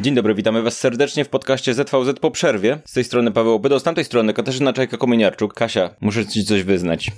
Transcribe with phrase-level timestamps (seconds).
[0.00, 2.78] Dzień dobry, witamy was serdecznie w podcaście ZVZ po przerwie.
[2.84, 5.54] Z tej strony Paweł Obydo, z tamtej strony Katarzyna Czajka-Kominiarczuk.
[5.54, 7.10] Kasia, muszę ci coś wyznać.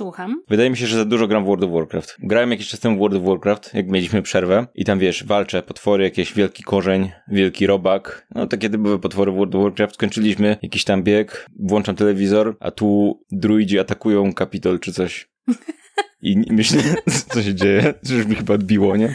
[0.00, 0.42] Słucham.
[0.48, 2.16] Wydaje mi się, że za dużo gram w World of Warcraft.
[2.18, 5.62] Grałem jakiś czas temu w World of Warcraft, jak mieliśmy przerwę i tam wiesz, walczę,
[5.62, 9.94] potwory, jakieś wielki korzeń, wielki robak, no takie typowe potwory w World of Warcraft.
[9.94, 15.28] Skończyliśmy jakiś tam bieg, włączam telewizor, a tu druidzi atakują kapitol czy coś.
[16.22, 16.82] I myślę,
[17.32, 19.14] co się dzieje, że już mi chyba odbiło, nie?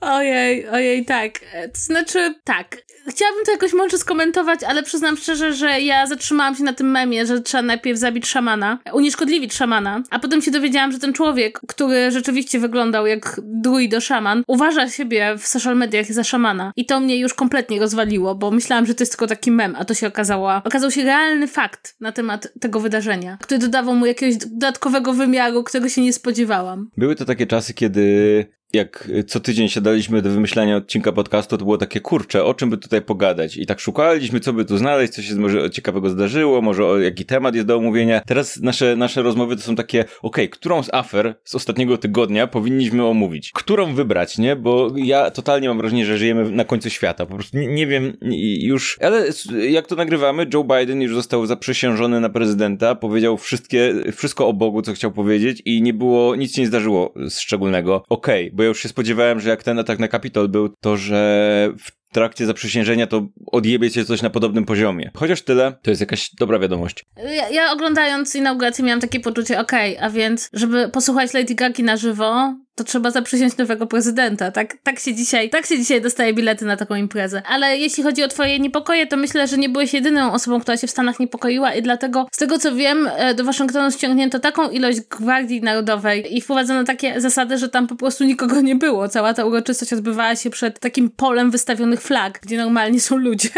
[0.00, 1.38] Ojej, ojej, tak.
[1.72, 2.76] To znaczy, tak.
[3.08, 7.26] Chciałabym to jakoś może skomentować, ale przyznam szczerze, że ja zatrzymałam się na tym memie,
[7.26, 12.10] że trzeba najpierw zabić szamana, unieszkodliwić szamana, a potem się dowiedziałam, że ten człowiek, który
[12.10, 16.72] rzeczywiście wyglądał jak druido szaman, uważa siebie w social mediach za szamana.
[16.76, 19.84] I to mnie już kompletnie rozwaliło, bo myślałam, że to jest tylko taki mem, a
[19.84, 24.36] to się okazało, okazał się realny fakt na temat tego wydarzenia, który dodawał mu jakiegoś
[24.36, 26.90] dodatkowego wymiaru, którego się nie spodziewałam.
[26.96, 31.78] Były to takie czasy, kiedy jak co tydzień siadaliśmy do wymyślania odcinka podcastu, to było
[31.78, 33.56] takie kurcze, o czym by tutaj pogadać.
[33.56, 37.54] I tak szukaliśmy, co by tu znaleźć, co się może ciekawego zdarzyło, może jaki temat
[37.54, 38.20] jest do omówienia.
[38.26, 42.46] Teraz nasze, nasze rozmowy to są takie, okej, okay, którą z afer z ostatniego tygodnia
[42.46, 43.50] powinniśmy omówić?
[43.52, 44.56] Którą wybrać, nie?
[44.56, 47.26] Bo ja totalnie mam wrażenie, że żyjemy na końcu świata.
[47.26, 48.16] Po prostu nie, nie wiem
[48.58, 49.26] już, ale
[49.68, 54.82] jak to nagrywamy, Joe Biden już został zaprzysiężony na prezydenta, powiedział wszystkie, wszystko o Bogu,
[54.82, 58.04] co chciał powiedzieć i nie było, nic się nie zdarzyło szczególnego.
[58.08, 60.96] Okej, okay, bo ja już się spodziewałem, że jak ten atak na Kapitol był, to
[60.96, 65.10] że w trakcie zaprzysiężenia to odjebie cię coś na podobnym poziomie.
[65.14, 67.04] Chociaż tyle, to jest jakaś dobra wiadomość.
[67.16, 71.82] Ja, ja oglądając inaugurację miałam takie poczucie, okej, okay, a więc, żeby posłuchać Lady Gagi
[71.82, 74.50] na żywo, to trzeba zaprzysiąść nowego prezydenta.
[74.50, 77.42] Tak, tak, się dzisiaj, tak się dzisiaj dostaje bilety na taką imprezę.
[77.46, 80.86] Ale jeśli chodzi o twoje niepokoje, to myślę, że nie byłeś jedyną osobą, która się
[80.86, 85.00] w Stanach niepokoiła i dlatego, z tego co wiem, e, do Waszyngtonu ściągnięto taką ilość
[85.00, 89.08] Gwardii Narodowej i wprowadzono takie zasady, że tam po prostu nikogo nie było.
[89.08, 93.48] Cała ta uroczystość odbywała się przed takim polem wystawionych flag, gdzie normalnie są ludzie.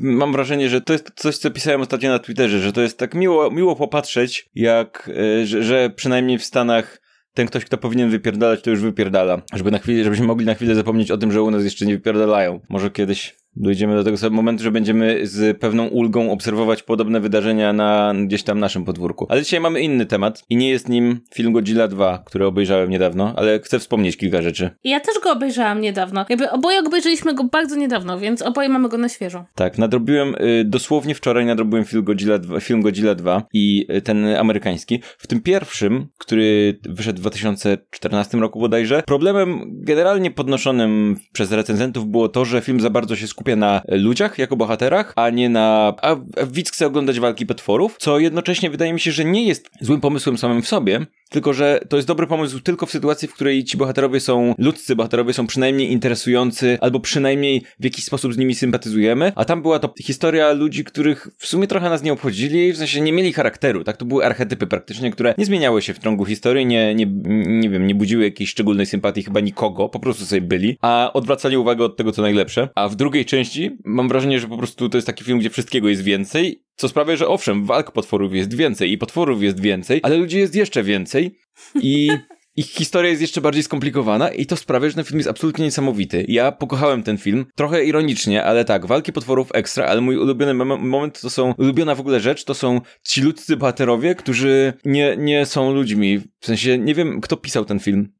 [0.00, 3.14] Mam wrażenie, że to jest coś, co pisałem ostatnio na Twitterze, że to jest tak
[3.14, 5.10] miło, miło popatrzeć, jak,
[5.40, 7.00] e, że, że przynajmniej w Stanach
[7.34, 9.42] ten ktoś, kto powinien wypierdalać, to już wypierdala.
[9.54, 11.94] Żeby na chwilę, żebyśmy mogli na chwilę zapomnieć o tym, że u nas jeszcze nie
[11.94, 12.60] wypierdalają.
[12.68, 17.72] Może kiedyś dojdziemy do tego samego momentu, że będziemy z pewną ulgą obserwować podobne wydarzenia
[17.72, 19.26] na gdzieś tam naszym podwórku.
[19.28, 23.34] Ale dzisiaj mamy inny temat i nie jest nim film Godzilla 2, który obejrzałem niedawno,
[23.36, 24.70] ale chcę wspomnieć kilka rzeczy.
[24.84, 26.26] Ja też go obejrzałam niedawno.
[26.28, 29.44] Jakby oboje obejrzeliśmy go bardzo niedawno, więc oboje mamy go na świeżo.
[29.54, 34.26] Tak, nadrobiłem, y, dosłownie wczoraj nadrobiłem film Godzilla 2, film Godzilla 2 i y, ten
[34.26, 35.02] amerykański.
[35.18, 42.28] W tym pierwszym, który wyszedł w 2014 roku bodajże, problemem generalnie podnoszonym przez recenzentów było
[42.28, 45.94] to, że film za bardzo się skupiał skupia na ludziach jako bohaterach, a nie na...
[46.02, 50.00] A, widz chce oglądać walki potworów, co jednocześnie wydaje mi się, że nie jest złym
[50.00, 53.64] pomysłem samym w sobie, tylko, że to jest dobry pomysł tylko w sytuacji, w której
[53.64, 58.54] ci bohaterowie są, ludzcy bohaterowie są przynajmniej interesujący, albo przynajmniej w jakiś sposób z nimi
[58.54, 62.76] sympatyzujemy, a tam była to historia ludzi, których w sumie trochę nas nie obchodzili, w
[62.76, 63.96] sensie nie mieli charakteru, tak?
[63.96, 67.06] To były archetypy praktycznie, które nie zmieniały się w ciągu historii, nie, nie,
[67.46, 71.56] nie wiem, nie budziły jakiejś szczególnej sympatii chyba nikogo, po prostu sobie byli, a odwracali
[71.56, 72.68] uwagę od tego, co najlepsze.
[72.74, 75.88] A w drugiej części mam wrażenie, że po prostu to jest taki film, gdzie wszystkiego
[75.88, 80.16] jest więcej co sprawia, że owszem, walk potworów jest więcej i potworów jest więcej, ale
[80.16, 81.38] ludzi jest jeszcze więcej
[81.82, 82.10] i
[82.56, 86.24] ich historia jest jeszcze bardziej skomplikowana i to sprawia, że ten film jest absolutnie niesamowity.
[86.28, 91.20] Ja pokochałem ten film, trochę ironicznie, ale tak, walki potworów ekstra, ale mój ulubiony moment
[91.20, 95.74] to są, ulubiona w ogóle rzecz, to są ci ludzcy bohaterowie, którzy nie, nie są
[95.74, 96.20] ludźmi.
[96.40, 98.12] W sensie, nie wiem, kto pisał ten film.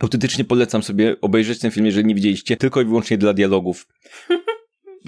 [0.00, 3.86] Autentycznie polecam sobie obejrzeć ten film, jeżeli nie widzieliście, tylko i wyłącznie dla dialogów.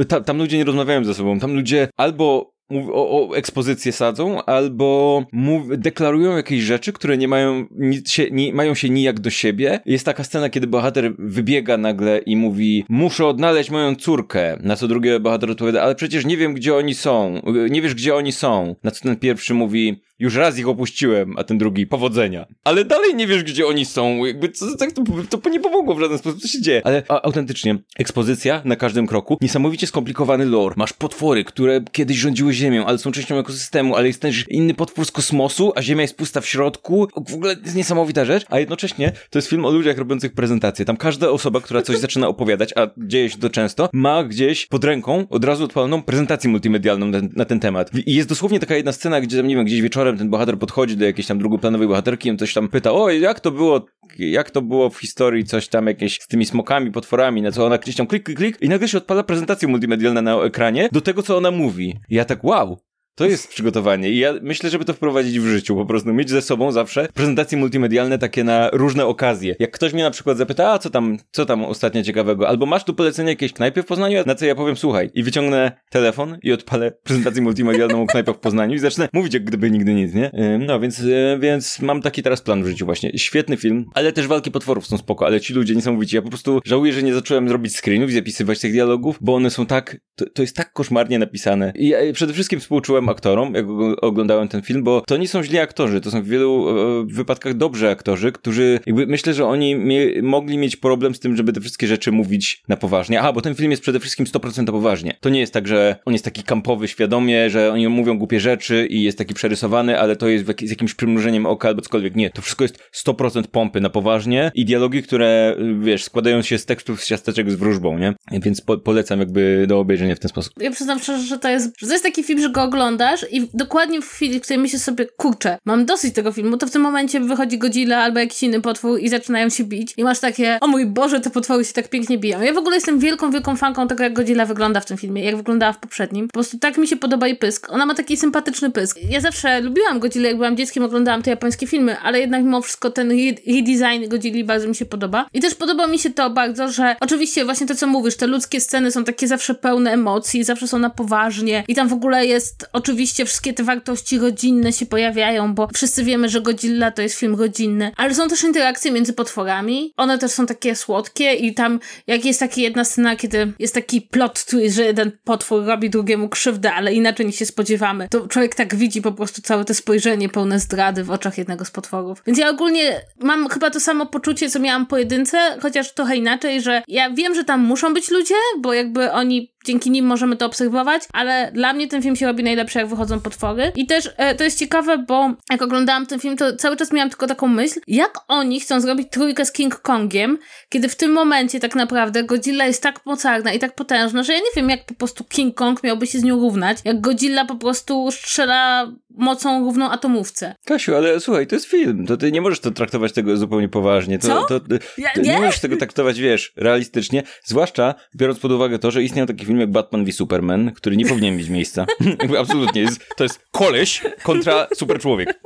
[0.08, 5.24] Ta, tam ludzie nie rozmawiają ze sobą, tam ludzie albo o, o ekspozycję sadzą, albo
[5.32, 9.80] mów, deklarują jakieś rzeczy, które nie mają, nic się, nie, mają się nijak do siebie.
[9.86, 14.58] Jest taka scena, kiedy bohater wybiega nagle i mówi, muszę odnaleźć moją córkę.
[14.62, 17.42] Na co drugi bohater odpowiada, ale przecież nie wiem, gdzie oni są.
[17.70, 18.74] Nie wiesz, gdzie oni są.
[18.82, 22.46] Na co ten pierwszy mówi, już raz ich opuściłem, a ten drugi, powodzenia.
[22.64, 24.24] Ale dalej nie wiesz, gdzie oni są.
[24.24, 24.92] Jakby co, tak,
[25.30, 26.82] to, to nie pomogło w żaden sposób, co się dzieje.
[26.84, 30.74] Ale a, autentycznie, ekspozycja na każdym kroku, niesamowicie skomplikowany lore.
[30.78, 35.06] Masz potwory, które kiedyś rządziły Ziemią, ale są częścią ekosystemu, ale jest też inny potwór
[35.06, 37.08] z kosmosu, a Ziemia jest pusta w środku.
[37.28, 38.44] W ogóle jest niesamowita rzecz.
[38.50, 40.84] A jednocześnie to jest film o ludziach robiących prezentacje.
[40.84, 44.84] Tam każda osoba, która coś zaczyna opowiadać, a dzieje się to często, ma gdzieś pod
[44.84, 47.90] ręką od razu odpaloną prezentację multimedialną na, na ten temat.
[48.06, 51.04] I jest dosłownie taka jedna scena, gdzie nie wiem, gdzieś wieczorem ten bohater podchodzi do
[51.04, 53.86] jakiejś tam drugoplanowej bohaterki i coś tam pyta, o, jak to było,
[54.18, 57.78] jak to było w historii, coś tam jakieś z tymi smokami, potworami, na co ona
[57.78, 61.22] gdzieś tam klik, klik, klik i nagle się odpala prezentacja multimedialna na ekranie do tego,
[61.22, 61.96] co ona mówi.
[62.08, 62.78] I ja tak, wow,
[63.18, 66.42] To jest przygotowanie i ja myślę, żeby to wprowadzić w życiu, po prostu mieć ze
[66.42, 69.56] sobą zawsze prezentacje multimedialne takie na różne okazje.
[69.58, 72.84] Jak ktoś mnie na przykład zapyta, a co tam, co tam ostatnio ciekawego, albo masz
[72.84, 76.52] tu polecenie jakiejś knajpy w Poznaniu, na co ja powiem, słuchaj, i wyciągnę telefon i
[76.52, 80.30] odpalę prezentację multimedialną o knajpach w Poznaniu i zacznę mówić jak gdyby nigdy nic, nie?
[80.58, 81.02] No więc,
[81.40, 83.18] więc mam taki teraz plan w życiu właśnie.
[83.18, 86.16] Świetny film, ale też walki potworów są spoko, ale ci ludzie niesamowici.
[86.16, 89.50] Ja po prostu żałuję, że nie zacząłem zrobić screenów i zapisywać tych dialogów, bo one
[89.50, 91.72] są tak, to, to jest tak koszmarnie napisane.
[91.76, 93.66] I ja przede wszystkim współczułem aktorom, jak
[94.02, 97.54] oglądałem ten film, bo to nie są źli aktorzy, to są w wielu e, wypadkach
[97.54, 101.60] dobrzy aktorzy, którzy jakby myślę, że oni mie mogli mieć problem z tym, żeby te
[101.60, 103.20] wszystkie rzeczy mówić na poważnie.
[103.20, 105.16] Aha, bo ten film jest przede wszystkim 100% poważnie.
[105.20, 108.86] To nie jest tak, że on jest taki kampowy świadomie, że oni mówią głupie rzeczy
[108.90, 112.16] i jest taki przerysowany, ale to jest z jakimś przymrużeniem oka albo cokolwiek.
[112.16, 116.66] Nie, to wszystko jest 100% pompy na poważnie i dialogi, które, wiesz, składają się z
[116.66, 118.14] tekstów z ciasteczek z wróżbą, nie?
[118.32, 120.52] Więc po polecam jakby do obejrzenia w ten sposób.
[120.60, 122.62] Ja przyznam szczerze, że to jest, że to jest taki film, że go
[122.96, 126.66] oglądasz i dokładnie w chwili, w której myślisz sobie, kurczę, mam dosyć tego filmu, to
[126.66, 130.18] w tym momencie wychodzi Godzilla albo jakiś inny potwór i zaczynają się bić i masz
[130.18, 132.40] takie, o mój Boże, te potwory się tak pięknie biją.
[132.40, 135.36] Ja w ogóle jestem wielką, wielką fanką tego, jak Godzilla wygląda w tym filmie, jak
[135.36, 136.28] wyglądała w poprzednim.
[136.28, 137.70] Po prostu tak mi się podoba i pysk.
[137.70, 138.98] Ona ma taki sympatyczny pysk.
[139.10, 142.90] Ja zawsze lubiłam Godzilla, jak byłam dzieckiem, oglądałam te japońskie filmy, ale jednak mimo wszystko
[142.90, 143.10] ten
[143.46, 145.26] redesign Godzilli bardzo mi się podoba.
[145.34, 148.60] I też podoba mi się to bardzo, że oczywiście właśnie to, co mówisz, te ludzkie
[148.60, 152.66] sceny są takie zawsze pełne emocji, zawsze są na poważnie i tam w ogóle jest
[152.86, 157.34] oczywiście wszystkie te wartości rodzinne się pojawiają, bo wszyscy wiemy, że Godzilla to jest film
[157.34, 162.24] rodzinny, ale są też interakcje między potworami, one też są takie słodkie i tam jak
[162.24, 166.72] jest taka jedna scena, kiedy jest taki plot twist, że jeden potwór robi drugiemu krzywdę,
[166.72, 170.60] ale inaczej niż się spodziewamy, to człowiek tak widzi po prostu całe to spojrzenie pełne
[170.60, 172.22] zdrady w oczach jednego z potworów.
[172.26, 176.62] Więc ja ogólnie mam chyba to samo poczucie, co miałam po jedynce, chociaż trochę inaczej,
[176.62, 180.46] że ja wiem, że tam muszą być ludzie, bo jakby oni dzięki nim możemy to
[180.46, 183.72] obserwować, ale dla mnie ten film się robi najlepszy, jak wychodzą potwory.
[183.76, 187.10] I też e, to jest ciekawe, bo jak oglądałam ten film, to cały czas miałam
[187.10, 191.60] tylko taką myśl, jak oni chcą zrobić trójkę z King Kongiem, kiedy w tym momencie
[191.60, 194.94] tak naprawdę Godzilla jest tak mocarna i tak potężna, że ja nie wiem, jak po
[194.94, 199.90] prostu King Kong miałby się z nią równać, jak Godzilla po prostu strzela mocą równą
[199.90, 200.54] atomówce.
[200.64, 204.18] Kasiu, ale słuchaj, to jest film, to ty nie możesz to traktować tego zupełnie poważnie.
[204.18, 204.44] To, Co?
[204.44, 205.22] To, to, ja, nie?
[205.22, 209.55] nie możesz tego traktować, wiesz, realistycznie, zwłaszcza biorąc pod uwagę to, że istniał taki film
[209.60, 211.86] jak Batman v Superman, który nie powinien mieć miejsca.
[212.40, 215.40] absolutnie, jest, to jest koleś kontra super człowiek.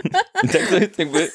[0.53, 1.31] tak to jest jakby,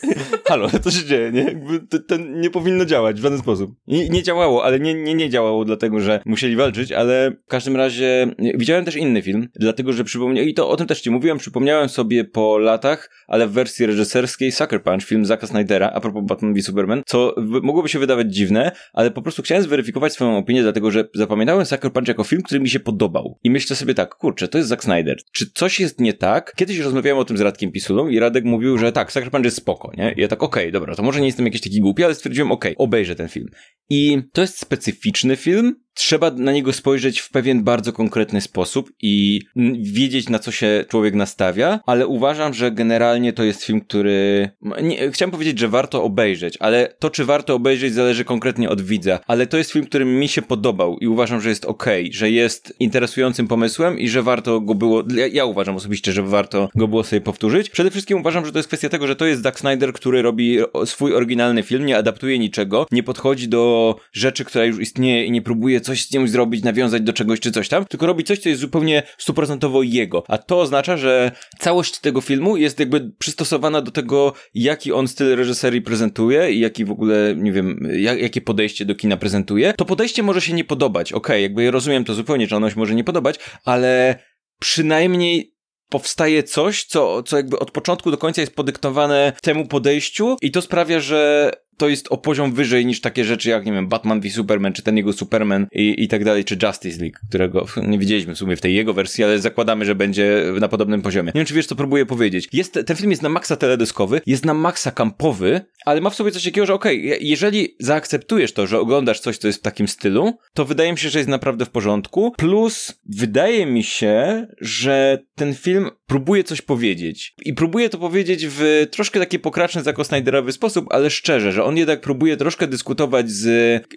[0.46, 1.44] halo, to się dzieje, nie?
[1.44, 3.72] Jakby to, to nie powinno działać w żaden sposób.
[3.88, 7.76] I nie działało, ale nie, nie, nie działało dlatego, że musieli walczyć, ale w każdym
[7.76, 11.38] razie widziałem też inny film, dlatego, że przypomniałem, i to o tym też ci mówiłem,
[11.38, 16.24] przypomniałem sobie po latach, ale w wersji reżyserskiej Sucker Punch, film Zacka Snydera, a propos
[16.24, 20.62] Batman v Superman, co mogłoby się wydawać dziwne, ale po prostu chciałem zweryfikować swoją opinię,
[20.62, 23.40] dlatego, że zapamiętałem Sucker Punch jako film, który mi się podobał.
[23.44, 25.18] I myślę sobie tak, kurczę, to jest Zack Snyder.
[25.32, 26.54] Czy coś jest nie tak?
[26.56, 29.58] Kiedyś rozmawiałem o tym z Radkiem Pisulą i Radek mówił, że tak, Sucker Punch jest
[29.58, 30.14] spoko, nie?
[30.18, 32.52] I ja tak, okej, okay, dobra, to może nie jestem jakiś taki głupi, ale stwierdziłem,
[32.52, 33.48] okej, okay, obejrzę ten film.
[33.90, 39.42] I to jest specyficzny film, trzeba na niego spojrzeć w pewien bardzo konkretny sposób i
[39.82, 44.50] wiedzieć, na co się człowiek nastawia, ale uważam, że generalnie to jest film, który.
[44.82, 49.20] Nie, chciałem powiedzieć, że warto obejrzeć, ale to, czy warto obejrzeć, zależy konkretnie od widza.
[49.28, 52.76] Ale to jest film, który mi się podobał i uważam, że jest ok, że jest
[52.80, 55.04] interesującym pomysłem i że warto go było.
[55.16, 57.70] Ja, ja uważam osobiście, że warto go było sobie powtórzyć.
[57.70, 60.58] Przede wszystkim uważam, że to jest kwestia tego, że to jest Zack Snyder, który robi
[60.86, 65.42] swój oryginalny film, nie adaptuje niczego, nie podchodzi do rzeczy, która już istnieje i nie
[65.42, 68.50] próbuje coś z nią zrobić, nawiązać do czegoś czy coś tam, tylko robi coś, co
[68.50, 70.24] jest zupełnie stuprocentowo jego.
[70.28, 75.36] A to oznacza, że całość tego filmu jest jakby przystosowana do tego, jaki on styl
[75.36, 79.74] reżyserii prezentuje i jaki w ogóle, nie wiem, jak, jakie podejście do kina prezentuje.
[79.74, 82.80] To podejście może się nie podobać, okej, okay, jakby rozumiem to zupełnie, że ono się
[82.80, 84.20] może nie podobać, ale
[84.60, 85.56] przynajmniej
[85.90, 90.62] powstaje coś, co, co jakby od początku do końca jest podyktowane temu podejściu i to
[90.62, 94.30] sprawia, że to jest o poziom wyżej niż takie rzeczy jak, nie wiem, Batman v
[94.30, 98.36] Superman, czy ten jego Superman i, i tak dalej, czy Justice League, którego nie widzieliśmy
[98.36, 101.32] w sumie w tej jego wersji, ale zakładamy, że będzie na podobnym poziomie.
[101.36, 102.48] Nie wiem, czy wiesz, co próbuję powiedzieć.
[102.54, 106.32] Jest, ten film jest na maksa teledyskowy, jest na maksa kampowy, ale ma w sobie
[106.32, 109.88] coś takiego, że okej, okay, jeżeli zaakceptujesz to, że oglądasz coś, co jest w takim
[109.88, 112.34] stylu, to wydaje mi się, że jest naprawdę w porządku.
[112.38, 117.34] Plus, wydaje mi się, że ten film próbuje coś powiedzieć.
[117.46, 121.78] I próbuje to powiedzieć w troszkę taki pokraczny, jako Snyderowy sposób, ale szczerze, że on
[121.78, 123.46] jednak próbuje troszkę dyskutować z,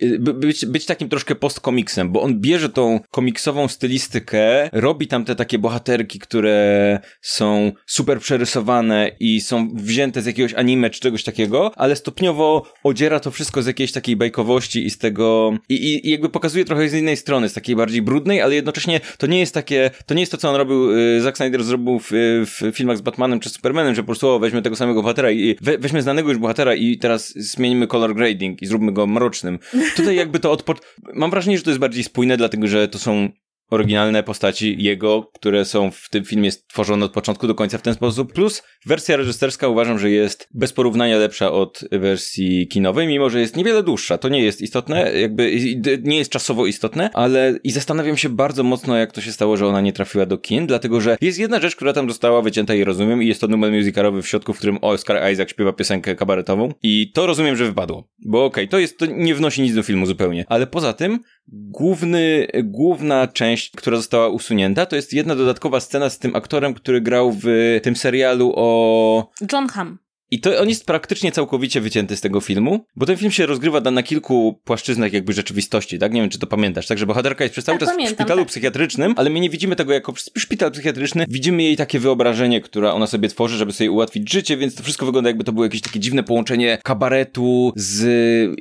[0.03, 5.35] y, być, być takim troszkę postkomiksem, bo on bierze tą komiksową stylistykę, robi tam te
[5.35, 11.73] takie bohaterki, które są super przerysowane i są wzięte z jakiegoś anime czy czegoś takiego,
[11.77, 16.11] ale stopniowo odziera to wszystko z jakiejś takiej bajkowości i z tego, i, i, i
[16.11, 19.55] jakby pokazuje trochę z innej strony, z takiej bardziej brudnej, ale jednocześnie to nie jest
[19.55, 22.11] takie, to nie jest to, co on robił, y, Zack Snyder zrobił w,
[22.47, 25.57] w filmach z Batmanem czy Supermanem, że po prostu o, weźmy tego samego bohatera i
[25.61, 29.59] we, weźmy znanego już bohatera i teraz zmienimy color grading i zróbmy go mrocznym.
[29.97, 30.85] Tutaj jakby to odpoczął,
[31.15, 33.29] mam wrażenie, że to jest bardziej spójne, dlatego że to są
[33.71, 37.95] oryginalne postaci jego, które są w tym filmie stworzone od początku do końca w ten
[37.95, 38.33] sposób.
[38.33, 43.57] Plus wersja reżyserska uważam, że jest bez porównania lepsza od wersji kinowej, mimo że jest
[43.57, 44.19] niewiele dłuższa.
[44.19, 45.61] To nie jest istotne, jakby
[46.03, 49.67] nie jest czasowo istotne, ale i zastanawiam się bardzo mocno, jak to się stało, że
[49.67, 52.85] ona nie trafiła do kin, dlatego że jest jedna rzecz, która tam została wycięta i
[52.85, 56.73] rozumiem, i jest to numer musicalowy w środku, w którym Oscar Isaac śpiewa piosenkę kabaretową
[56.83, 58.09] i to rozumiem, że wypadło.
[58.19, 61.21] Bo okej, okay, to jest, to nie wnosi nic do filmu zupełnie, ale poza tym
[61.53, 67.01] główny, główna część, która została usunięta, to jest jedna dodatkowa scena z tym aktorem, który
[67.01, 67.47] grał w
[67.83, 69.31] tym serialu o...
[69.53, 69.99] John Hamm.
[70.31, 73.81] I to on jest praktycznie całkowicie wycięty z tego filmu, bo ten film się rozgrywa
[73.81, 76.13] na, kilku płaszczyznach jakby rzeczywistości, tak?
[76.13, 76.87] Nie wiem, czy to pamiętasz.
[76.87, 78.49] Także bohaterka jest przez cały tak, czas pamiętam, w szpitalu tak.
[78.49, 81.25] psychiatrycznym, ale my nie widzimy tego jako szpital psychiatryczny.
[81.29, 85.07] Widzimy jej takie wyobrażenie, które ona sobie tworzy, żeby sobie ułatwić życie, więc to wszystko
[85.07, 88.05] wygląda jakby to było jakieś takie dziwne połączenie kabaretu z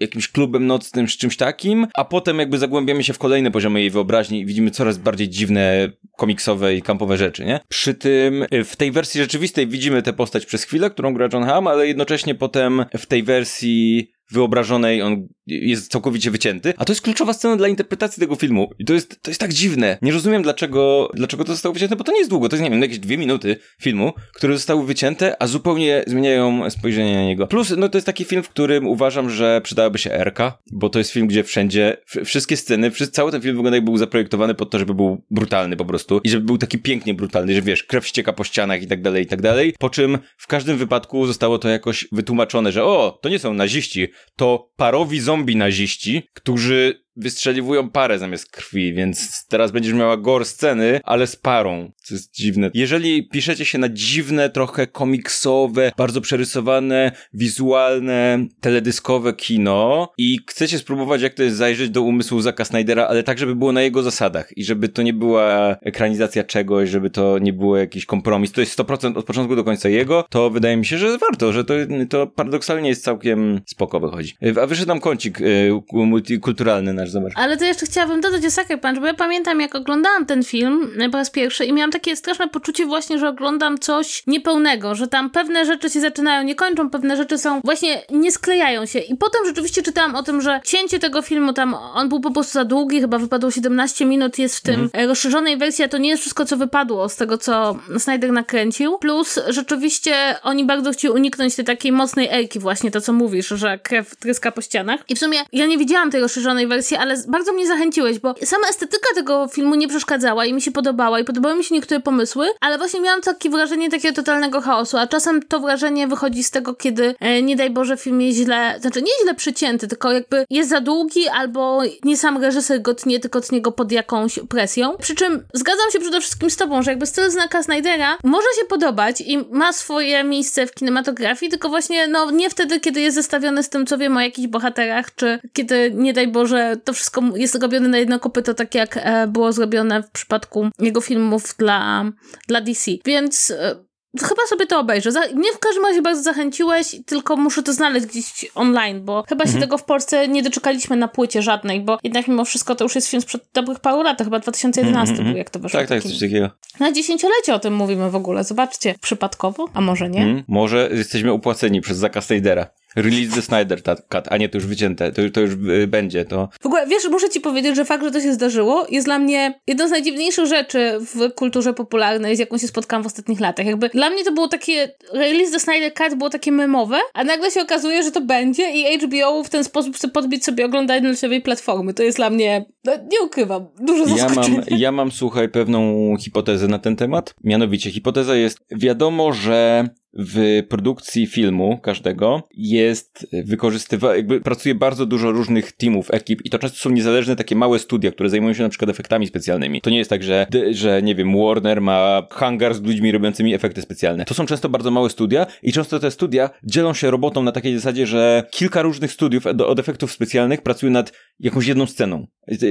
[0.02, 3.90] jakimś klubem nocnym, z czymś takim, a potem jakby zagłębiamy się w kolejne poziomy jej
[3.90, 7.60] wyobraźni i widzimy coraz bardziej dziwne komiksowe i kampowe rzeczy, nie?
[7.68, 11.57] Przy tym w tej wersji rzeczywistej widzimy tę postać przez chwilę, którą gra John Hamm,
[11.66, 17.34] ale jednocześnie potem w tej wersji wyobrażonej on jest całkowicie wycięty, a to jest kluczowa
[17.34, 19.98] scena dla interpretacji tego filmu i to jest, to jest tak dziwne.
[20.02, 22.70] Nie rozumiem dlaczego, dlaczego to zostało wycięte, bo to nie jest długo, to jest nie
[22.70, 27.48] wiem, jakieś dwie minuty filmu, które zostały wycięte, a zupełnie zmieniają spojrzenie na niego.
[27.48, 31.00] Plus, no to jest taki film, w którym uważam, że przydałaby się Erka, bo to
[31.00, 34.80] jest film, gdzie wszędzie, wszystkie sceny, cały ten film wygląda jakby był zaprojektowany pod to,
[34.80, 38.34] żeby był brutalny po prostu i żeby był taki pięknie brutalny, że wiesz, krew ścieka
[38.34, 41.70] po ścianach i tak dalej, i tak dalej, po czym w każdym wypadku zostało to
[41.70, 48.20] jakoś wytłumaczone, że o, to nie są naziści, to parowi zombie naziści, którzy wystrzeliwują parę
[48.20, 52.72] zamiast krwi, więc teraz będziesz miała gore sceny, ale z parą, co jest dziwne.
[52.74, 61.22] Jeżeli piszecie się na dziwne, trochę komiksowe, bardzo przerysowane, wizualne, teledyskowe kino i chcecie spróbować,
[61.22, 64.58] jak to jest zajrzeć do umysłu Zaka Snydera, ale tak, żeby było na jego zasadach
[64.58, 68.80] i żeby to nie była ekranizacja czegoś, żeby to nie było jakiś kompromis, to jest
[68.80, 71.74] 100% od początku do końca jego, to wydaje mi się, że warto, że to,
[72.10, 74.34] to paradoksalnie jest całkiem spoko wychodzi.
[74.62, 77.34] A wyszedł nam kącik y, multikulturalny zobacz.
[77.36, 80.92] Ale to jeszcze chciałabym dodać o Sucker Punch, bo ja pamiętam, jak oglądałam ten film
[81.12, 85.30] po raz pierwszy i miałam takie straszne poczucie właśnie, że oglądam coś niepełnego, że tam
[85.30, 89.00] pewne rzeczy się zaczynają, nie kończą, pewne rzeczy są właśnie, nie sklejają się.
[89.00, 92.54] I potem rzeczywiście czytałam o tym, że cięcie tego filmu tam, on był po prostu
[92.54, 95.10] za długi, chyba wypadło 17 minut, jest w tym mhm.
[95.10, 98.98] rozszerzonej wersji, a to nie jest wszystko, co wypadło z tego, co Snyder nakręcił.
[98.98, 103.80] Plus rzeczywiście oni bardzo chcieli uniknąć tej takiej mocnej elki właśnie, to co mówisz, że
[103.80, 105.00] krew tryska po ścianach.
[105.10, 108.68] I w sumie ja nie widziałam tej rozszerzonej wersji, ale bardzo mnie zachęciłeś, bo sama
[108.68, 112.48] estetyka tego filmu nie przeszkadzała i mi się podobała i podobały mi się niektóre pomysły,
[112.62, 116.74] ale właśnie miałam takie wrażenie takiego totalnego chaosu, a czasem to wrażenie wychodzi z tego,
[116.74, 120.70] kiedy e, nie daj Boże film jest źle, znaczy nie źle przycięty, tylko jakby jest
[120.70, 124.98] za długi albo nie sam reżyser go tnie, tylko tnie go pod jakąś presją.
[124.98, 128.66] Przy czym zgadzam się przede wszystkim z tobą, że jakby styl znaka Snydera może się
[128.66, 133.64] podobać i ma swoje miejsce w kinematografii, tylko właśnie no nie wtedy, kiedy jest zestawiony
[133.64, 137.56] z tym, co wiem o jakichś bohaterach, czy kiedy nie daj Boże to wszystko jest
[137.56, 142.12] robione na jedno kopyto, tak jak e, było zrobione w przypadku jego filmów dla,
[142.48, 142.92] dla DC.
[143.06, 143.88] Więc e,
[144.20, 145.10] Chyba sobie to obejrzę.
[145.36, 149.50] Mnie w każdym razie bardzo zachęciłeś, tylko muszę to znaleźć gdzieś online, bo chyba się
[149.50, 149.62] mhm.
[149.62, 153.08] tego w Polsce nie doczekaliśmy na płycie żadnej, bo jednak mimo wszystko to już jest
[153.08, 155.28] film sprzed dobrych paru lat, chyba 2011 mm -hmm.
[155.28, 155.80] był, jak to wyszło.
[155.80, 156.50] Tak, tak, coś takiego.
[156.80, 158.96] Na dziesięciolecie o tym mówimy w ogóle, zobaczcie.
[159.02, 159.66] Przypadkowo?
[159.74, 160.22] A może nie?
[160.22, 162.68] Mm, może jesteśmy opłaceni przez Zaka Snydera.
[162.98, 166.50] Release the Snyder Cut, a nie to już wycięte, to, to już y, będzie, to...
[166.62, 169.60] W ogóle, wiesz, muszę ci powiedzieć, że fakt, że to się zdarzyło, jest dla mnie
[169.68, 173.66] jedną z najdziwniejszych rzeczy w kulturze popularnej, z jaką się spotkałam w ostatnich latach.
[173.66, 177.52] Jakby dla mnie to było takie, Release the Snyder Cut było takie memowe, a nagle
[177.52, 181.14] się okazuje, że to będzie i HBO w ten sposób chce podbić sobie oglądanie
[181.44, 181.94] platformy.
[181.94, 184.58] To jest dla mnie, no, nie ukrywam, dużo zaskoczenia.
[184.58, 187.34] Ja mam, ja mam, słuchaj, pewną hipotezę na ten temat.
[187.44, 195.32] Mianowicie, hipoteza jest, wiadomo, że w produkcji filmu każdego jest wykorzystywany, jakby pracuje bardzo dużo
[195.32, 198.70] różnych teamów, ekip i to często są niezależne takie małe studia, które zajmują się na
[198.70, 199.82] przykład efektami specjalnymi.
[199.82, 203.82] To nie jest tak, że, że nie wiem, Warner ma hangar z ludźmi robiącymi efekty
[203.82, 204.26] specjalne.
[204.26, 207.76] To są często bardzo małe studia i często te studia dzielą się robotą na takiej
[207.76, 212.28] zasadzie, że kilka różnych studiów od efektów specjalnych pracuje nad jakąś jedną sceną,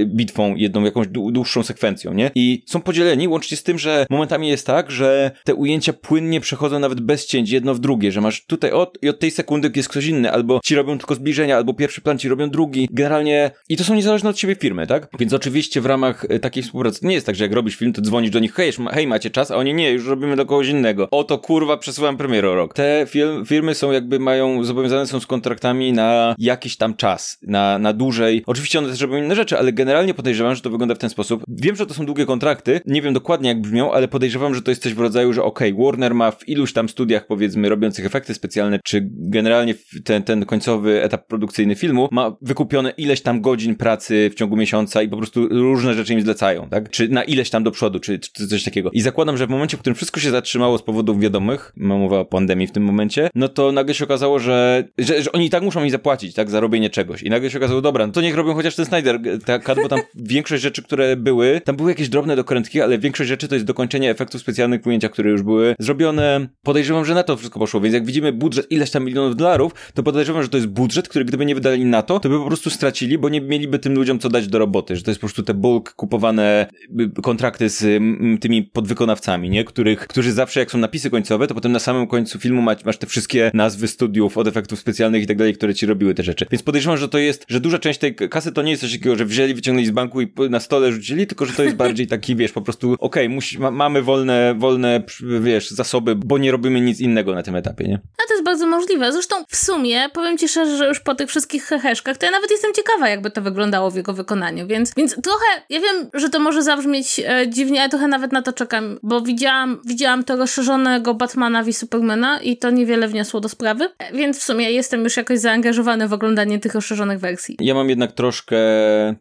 [0.06, 2.30] bitwą, jedną jakąś dłuższą sekwencją, nie?
[2.34, 6.78] I są podzieleni łącznie z tym, że momentami jest tak, że te ujęcia płynnie przechodzą
[6.78, 10.06] nawet bez jedno w drugie, że masz tutaj od i od tej sekundy jest ktoś
[10.06, 12.88] inny, albo ci robią tylko zbliżenia, albo pierwszy plan ci robią drugi.
[12.92, 15.08] Generalnie i to są niezależne od siebie firmy, tak?
[15.18, 18.02] Więc oczywiście w ramach e, takiej współpracy nie jest tak, że jak robisz film, to
[18.02, 21.08] dzwonisz do nich, hej, hej macie czas, a oni nie, już robimy do kogoś innego.
[21.10, 22.74] Oto kurwa przesuwam premierę rok.
[22.74, 23.06] Te
[23.46, 28.42] firmy są jakby mają, zobowiązane są z kontraktami na jakiś tam czas, na, na dłużej.
[28.46, 31.42] Oczywiście one też robią inne rzeczy, ale generalnie podejrzewam, że to wygląda w ten sposób.
[31.48, 34.70] Wiem, że to są długie kontrakty, nie wiem dokładnie jak brzmią, ale podejrzewam, że to
[34.70, 38.34] jest coś w rodzaju, że okay, Warner ma w iluś tam studiach powiedzmy robiących efekty
[38.34, 44.30] specjalne, czy generalnie ten, ten końcowy etap produkcyjny filmu ma wykupione ileś tam godzin pracy
[44.32, 46.90] w ciągu miesiąca i po prostu różne rzeczy im zlecają, tak?
[46.90, 48.90] Czy na ileś tam do przodu, czy, czy coś takiego.
[48.92, 52.18] I zakładam, że w momencie, w którym wszystko się zatrzymało z powodów wiadomych, mam mowa
[52.18, 55.50] o pandemii w tym momencie, no to nagle się okazało, że, że, że oni i
[55.50, 56.50] tak muszą mi zapłacić, tak?
[56.50, 57.22] Za robienie czegoś.
[57.22, 60.00] I nagle się okazało, dobra, no to niech robią chociaż ten Snyder, tak, bo tam
[60.14, 64.10] większość rzeczy, które były, tam były jakieś drobne dokrętki, ale większość rzeczy to jest dokończenie
[64.10, 66.48] efektów specjalnych ujęciach, które już były zrobione.
[66.62, 70.02] Podejrzewam, że na to wszystko poszło, więc jak widzimy budżet ileś tam milionów dolarów, to
[70.02, 72.70] podejrzewam, że to jest budżet, który gdyby nie wydali na to, to by po prostu
[72.70, 75.42] stracili, bo nie mieliby tym ludziom co dać do roboty, że to jest po prostu
[75.42, 76.66] te bulk kupowane
[77.00, 78.02] y, kontrakty z
[78.40, 79.64] tymi podwykonawcami, nie?
[79.64, 82.96] Których, którzy zawsze jak są napisy końcowe, to potem na samym końcu filmu masz, masz
[82.96, 86.46] te wszystkie nazwy studiów od efektów specjalnych i tak dalej, które ci robiły te rzeczy.
[86.50, 89.16] Więc podejrzewam, że to jest, że duża część tej kasy to nie jest coś takiego,
[89.16, 92.36] że wzięli, wyciągnęli z banku i na stole rzucili, tylko że to jest bardziej taki,
[92.36, 95.02] wiesz, po prostu okej, okay, ma, mamy wolne, wolne,
[95.40, 97.94] wiesz, zasoby, bo nie robimy nic innego na tym etapie, nie?
[97.94, 99.12] A to jest bardzo możliwe.
[99.12, 102.50] Zresztą w sumie, powiem ci szczerze, że już po tych wszystkich heheszkach, to ja nawet
[102.50, 106.38] jestem ciekawa, jakby to wyglądało w jego wykonaniu, więc, więc trochę, ja wiem, że to
[106.40, 111.14] może zabrzmieć e, dziwnie, ale trochę nawet na to czekam, bo widziałam, widziałam to rozszerzonego
[111.14, 115.16] Batmana v Supermana i to niewiele wniosło do sprawy, e, więc w sumie jestem już
[115.16, 117.56] jakoś zaangażowany w oglądanie tych rozszerzonych wersji.
[117.60, 118.56] Ja mam jednak troszkę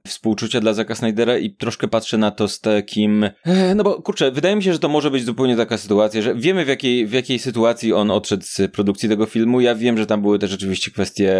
[0.08, 4.32] współczucia dla Zaka Snydera i troszkę patrzę na to z takim, e, no bo kurczę,
[4.32, 7.12] wydaje mi się, że to może być zupełnie taka sytuacja, że wiemy w jakiej, w
[7.12, 7.65] jakiej sytuacji
[7.96, 11.36] on odszedł z produkcji tego filmu, ja wiem, że tam były też rzeczywiście kwestie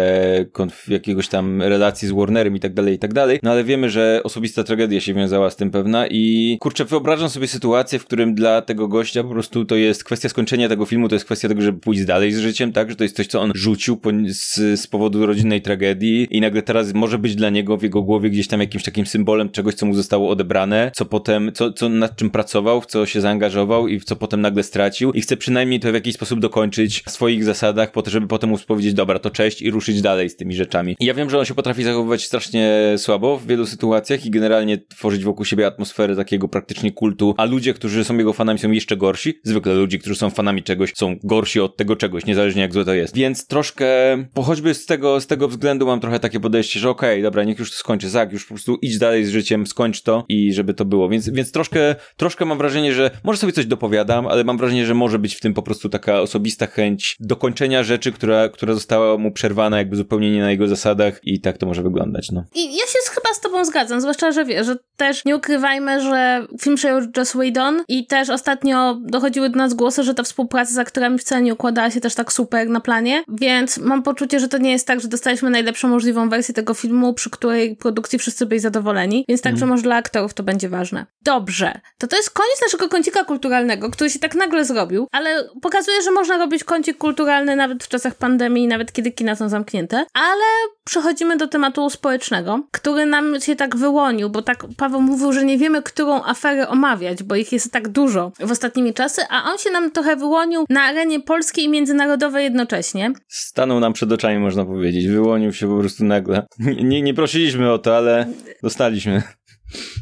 [0.88, 4.20] jakiegoś tam relacji z Warnerem i tak dalej, i tak dalej, no ale wiemy, że
[4.24, 8.62] osobista tragedia się wiązała z tym pewna i kurczę, wyobrażam sobie sytuację, w którym dla
[8.62, 11.80] tego gościa po prostu to jest kwestia skończenia tego filmu, to jest kwestia tego, żeby
[11.80, 15.26] pójść dalej z życiem, tak, że to jest coś, co on rzucił z, z powodu
[15.26, 18.84] rodzinnej tragedii i nagle teraz może być dla niego w jego głowie gdzieś tam jakimś
[18.84, 22.86] takim symbolem czegoś, co mu zostało odebrane, co potem, co, co nad czym pracował, w
[22.86, 25.12] co się zaangażował i w co potem nagle stracił.
[25.12, 28.50] I chce przynajmniej to w jakiś sposób dokończyć w swoich zasadach, po to, żeby potem
[28.50, 30.96] móc powiedzieć, dobra, to cześć i ruszyć dalej z tymi rzeczami.
[31.00, 34.78] I ja wiem, że on się potrafi zachowywać strasznie słabo w wielu sytuacjach i generalnie
[34.78, 38.96] tworzyć wokół siebie atmosferę takiego praktycznie kultu, a ludzie, którzy są jego fanami są jeszcze
[38.96, 39.34] gorsi.
[39.44, 42.94] Zwykle ludzie, którzy są fanami czegoś są gorsi od tego czegoś, niezależnie jak złe to
[42.94, 43.16] jest.
[43.16, 43.86] Więc troszkę,
[44.34, 47.44] po choćby z tego, z tego względu mam trochę takie podejście, że okej, okay, dobra,
[47.44, 50.52] niech już to skończy, Zak, już po prostu idź dalej z życiem, skończ to i
[50.52, 51.08] żeby to było.
[51.08, 54.94] Więc, więc troszkę, troszkę mam wrażenie, że może sobie coś dopowiadam, ale mam wrażenie, że
[54.94, 59.32] może być w tym po prostu taka osobista chęć dokończenia rzeczy, która, która została mu
[59.32, 62.44] przerwana jakby zupełnie nie na jego zasadach i tak to może wyglądać, no.
[62.54, 66.46] I ja się chyba z tobą zgadzam, zwłaszcza, że wiesz, że też nie ukrywajmy, że
[66.60, 70.78] film przejął Joss Whedon i też ostatnio dochodziły do nas głosy, że ta współpraca z
[70.78, 74.58] aktorami wcale nie układała się też tak super na planie, więc mam poczucie, że to
[74.58, 78.60] nie jest tak, że dostaliśmy najlepszą możliwą wersję tego filmu, przy której produkcji wszyscy byli
[78.60, 79.68] zadowoleni, więc także mm.
[79.68, 81.06] może dla aktorów to będzie ważne.
[81.22, 85.95] Dobrze, to to jest koniec naszego kącika kulturalnego, który się tak nagle zrobił, ale pokazuje,
[86.04, 90.44] że można robić kącik kulturalny nawet w czasach pandemii, nawet kiedy kina są zamknięte, ale
[90.84, 95.58] przechodzimy do tematu społecznego, który nam się tak wyłonił, bo tak Paweł mówił, że nie
[95.58, 99.70] wiemy, którą aferę omawiać, bo ich jest tak dużo w ostatnimi czasy, a on się
[99.70, 103.12] nam trochę wyłonił na arenie polskiej i międzynarodowej jednocześnie.
[103.28, 105.08] Stanął nam przed oczami, można powiedzieć.
[105.08, 106.46] Wyłonił się po prostu nagle.
[106.58, 108.26] Nie, nie prosiliśmy o to, ale
[108.62, 109.22] dostaliśmy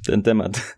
[0.07, 0.77] ten temat.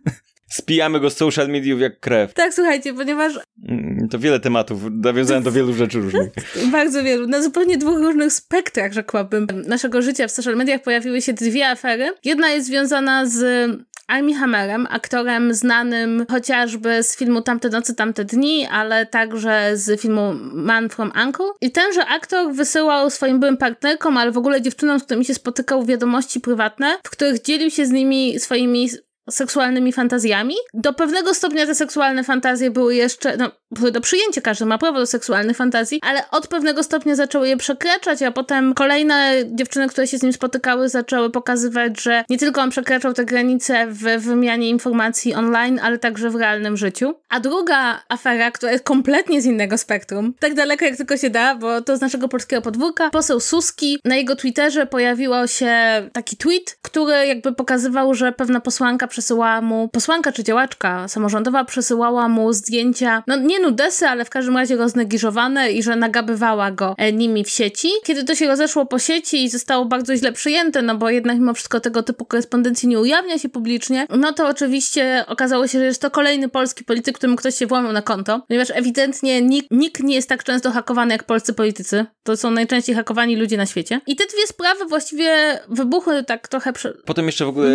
[0.51, 2.35] Spijamy go z social mediów jak krew.
[2.35, 3.33] Tak, słuchajcie, ponieważ...
[3.69, 6.33] Mm, to wiele tematów, nawiązałem do wielu rzeczy różnych.
[6.73, 7.27] Bardzo wielu.
[7.27, 12.13] Na zupełnie dwóch różnych spektrach, rzekłabym, naszego życia w social mediach pojawiły się dwie afery.
[12.25, 13.71] Jedna jest związana z
[14.07, 20.35] Armie Hammerem, aktorem znanym chociażby z filmu Tamte nocy, tamte dni, ale także z filmu
[20.53, 21.47] Man from Uncle.
[21.61, 25.85] I tenże aktor wysyłał swoim byłym partnerkom, ale w ogóle dziewczynom, z którymi się spotykał
[25.85, 28.89] wiadomości prywatne, w których dzielił się z nimi swoimi
[29.31, 30.55] seksualnymi fantazjami.
[30.75, 35.07] Do pewnego stopnia te seksualne fantazje były jeszcze, no do przyjęcia, każdy ma prawo do
[35.07, 40.19] seksualnych fantazji, ale od pewnego stopnia zaczęły je przekraczać, a potem kolejne dziewczyny, które się
[40.19, 45.35] z nim spotykały, zaczęły pokazywać, że nie tylko on przekraczał te granice w wymianie informacji
[45.35, 47.15] online, ale także w realnym życiu.
[47.29, 51.55] A druga afera, która jest kompletnie z innego spektrum, tak daleko jak tylko się da,
[51.55, 55.77] bo to z naszego polskiego podwórka, poseł Suski, na jego Twitterze pojawiło się
[56.13, 62.29] taki tweet, który jakby pokazywał, że pewna posłanka przesyłała mu, posłanka czy działaczka samorządowa przesyłała
[62.29, 67.13] mu zdjęcia, no nie nudesy, ale w każdym razie roznegiżowane i że nagabywała go e,
[67.13, 67.89] nimi w sieci.
[68.05, 71.55] Kiedy to się rozeszło po sieci i zostało bardzo źle przyjęte, no bo jednak mimo
[71.55, 76.03] wszystko tego typu korespondencji nie ujawnia się publicznie, no to oczywiście okazało się, że jest
[76.03, 80.15] to kolejny polski polityk, którym ktoś się włamał na konto, ponieważ ewidentnie nikt, nikt nie
[80.15, 82.07] jest tak często hakowany jak polscy politycy.
[82.23, 84.01] To są najczęściej hakowani ludzie na świecie.
[84.07, 86.73] I te dwie sprawy właściwie wybuchły tak trochę...
[86.73, 86.93] Prze...
[87.05, 87.69] Potem jeszcze w ogóle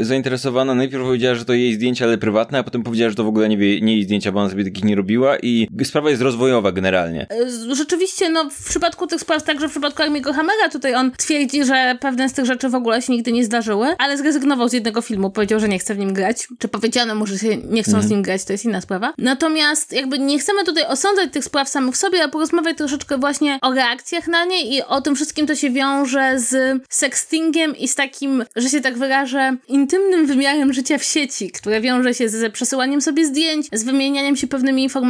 [0.00, 3.24] y, zainteresowana najpierw powiedziała, że to jej zdjęcia, ale prywatne, a potem powiedziała, że to
[3.24, 6.22] w ogóle nie, nie jej zdjęcia, bo ona sobie takich nie robiła i sprawa jest
[6.22, 7.26] rozwojowa generalnie.
[7.70, 11.64] Y, rzeczywiście, no w przypadku tych spraw, także w przypadku Armiego Hammera, tutaj on twierdzi,
[11.64, 15.02] że pewne z tych rzeczy w ogóle się nigdy nie zdarzyły, ale zrezygnował z jednego
[15.02, 17.92] filmu, powiedział, że nie chce w nim grać, czy powiedziano mu, że się nie chcą
[17.92, 18.08] mhm.
[18.08, 19.12] z nim grać, to jest inna sprawa.
[19.18, 23.58] Natomiast jakby nie chcemy tutaj osądzać tych spraw samych w sobie, a porozmawiać troszeczkę właśnie
[23.62, 27.94] o reakcjach na nie i o tym wszystkim, to się wiąże z sextingiem i z
[27.94, 33.00] takim, że się tak wyrażę, intymnym wymiarem życia w sieci, które wiąże się z przesyłaniem
[33.00, 35.07] sobie zdjęć, z wymienianiem się pewnymi informacjami,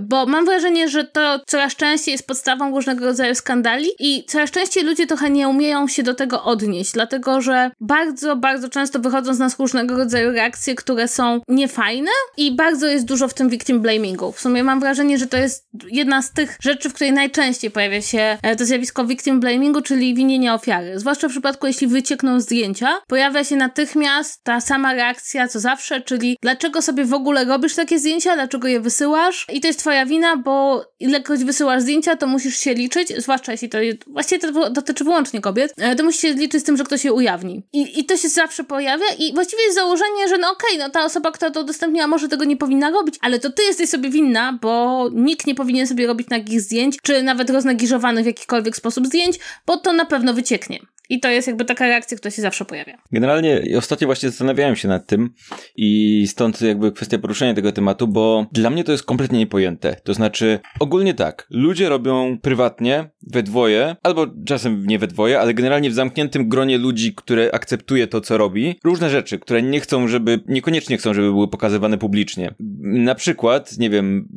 [0.00, 4.84] bo mam wrażenie, że to coraz częściej jest podstawą różnego rodzaju skandali i coraz częściej
[4.84, 9.38] ludzie trochę nie umieją się do tego odnieść, dlatego że bardzo, bardzo często wychodzą z
[9.38, 14.32] nas różnego rodzaju reakcje, które są niefajne i bardzo jest dużo w tym victim blamingu.
[14.32, 18.02] W sumie mam wrażenie, że to jest jedna z tych rzeczy, w której najczęściej pojawia
[18.02, 20.98] się e, to zjawisko victim blamingu, czyli winienie ofiary.
[20.98, 26.36] Zwłaszcza w przypadku, jeśli wyciekną zdjęcia, pojawia się natychmiast ta sama reakcja co zawsze, czyli
[26.42, 29.21] dlaczego sobie w ogóle robisz takie zdjęcia, dlaczego je wysyłasz
[29.52, 33.68] i to jest twoja wina, bo ilekroć wysyłasz zdjęcia, to musisz się liczyć, zwłaszcza jeśli
[33.68, 37.04] to właściwie to dotyczy wyłącznie kobiet, e, to musisz się liczyć z tym, że ktoś
[37.04, 37.62] je ujawni.
[37.72, 40.90] I, i to się zawsze pojawia i właściwie jest założenie, że no okej, okay, no
[40.90, 44.10] ta osoba, która to udostępniła, może tego nie powinna robić, ale to ty jesteś sobie
[44.10, 49.06] winna, bo nikt nie powinien sobie robić nagich zdjęć, czy nawet roznegiżowanych w jakikolwiek sposób
[49.06, 50.80] zdjęć, bo to na pewno wycieknie.
[51.12, 52.98] I to jest jakby taka reakcja, która się zawsze pojawia.
[53.12, 55.30] Generalnie ostatnio właśnie zastanawiałem się nad tym
[55.76, 59.96] i stąd jakby kwestia poruszenia tego tematu, bo dla mnie to jest kompletnie niepojęte.
[60.04, 65.54] To znaczy, ogólnie tak, ludzie robią prywatnie, we dwoje, albo czasem nie we dwoje, ale
[65.54, 70.08] generalnie w zamkniętym gronie ludzi, które akceptuje to, co robi, różne rzeczy, które nie chcą,
[70.08, 72.54] żeby, niekoniecznie chcą, żeby były pokazywane publicznie.
[72.80, 74.28] Na przykład, nie wiem,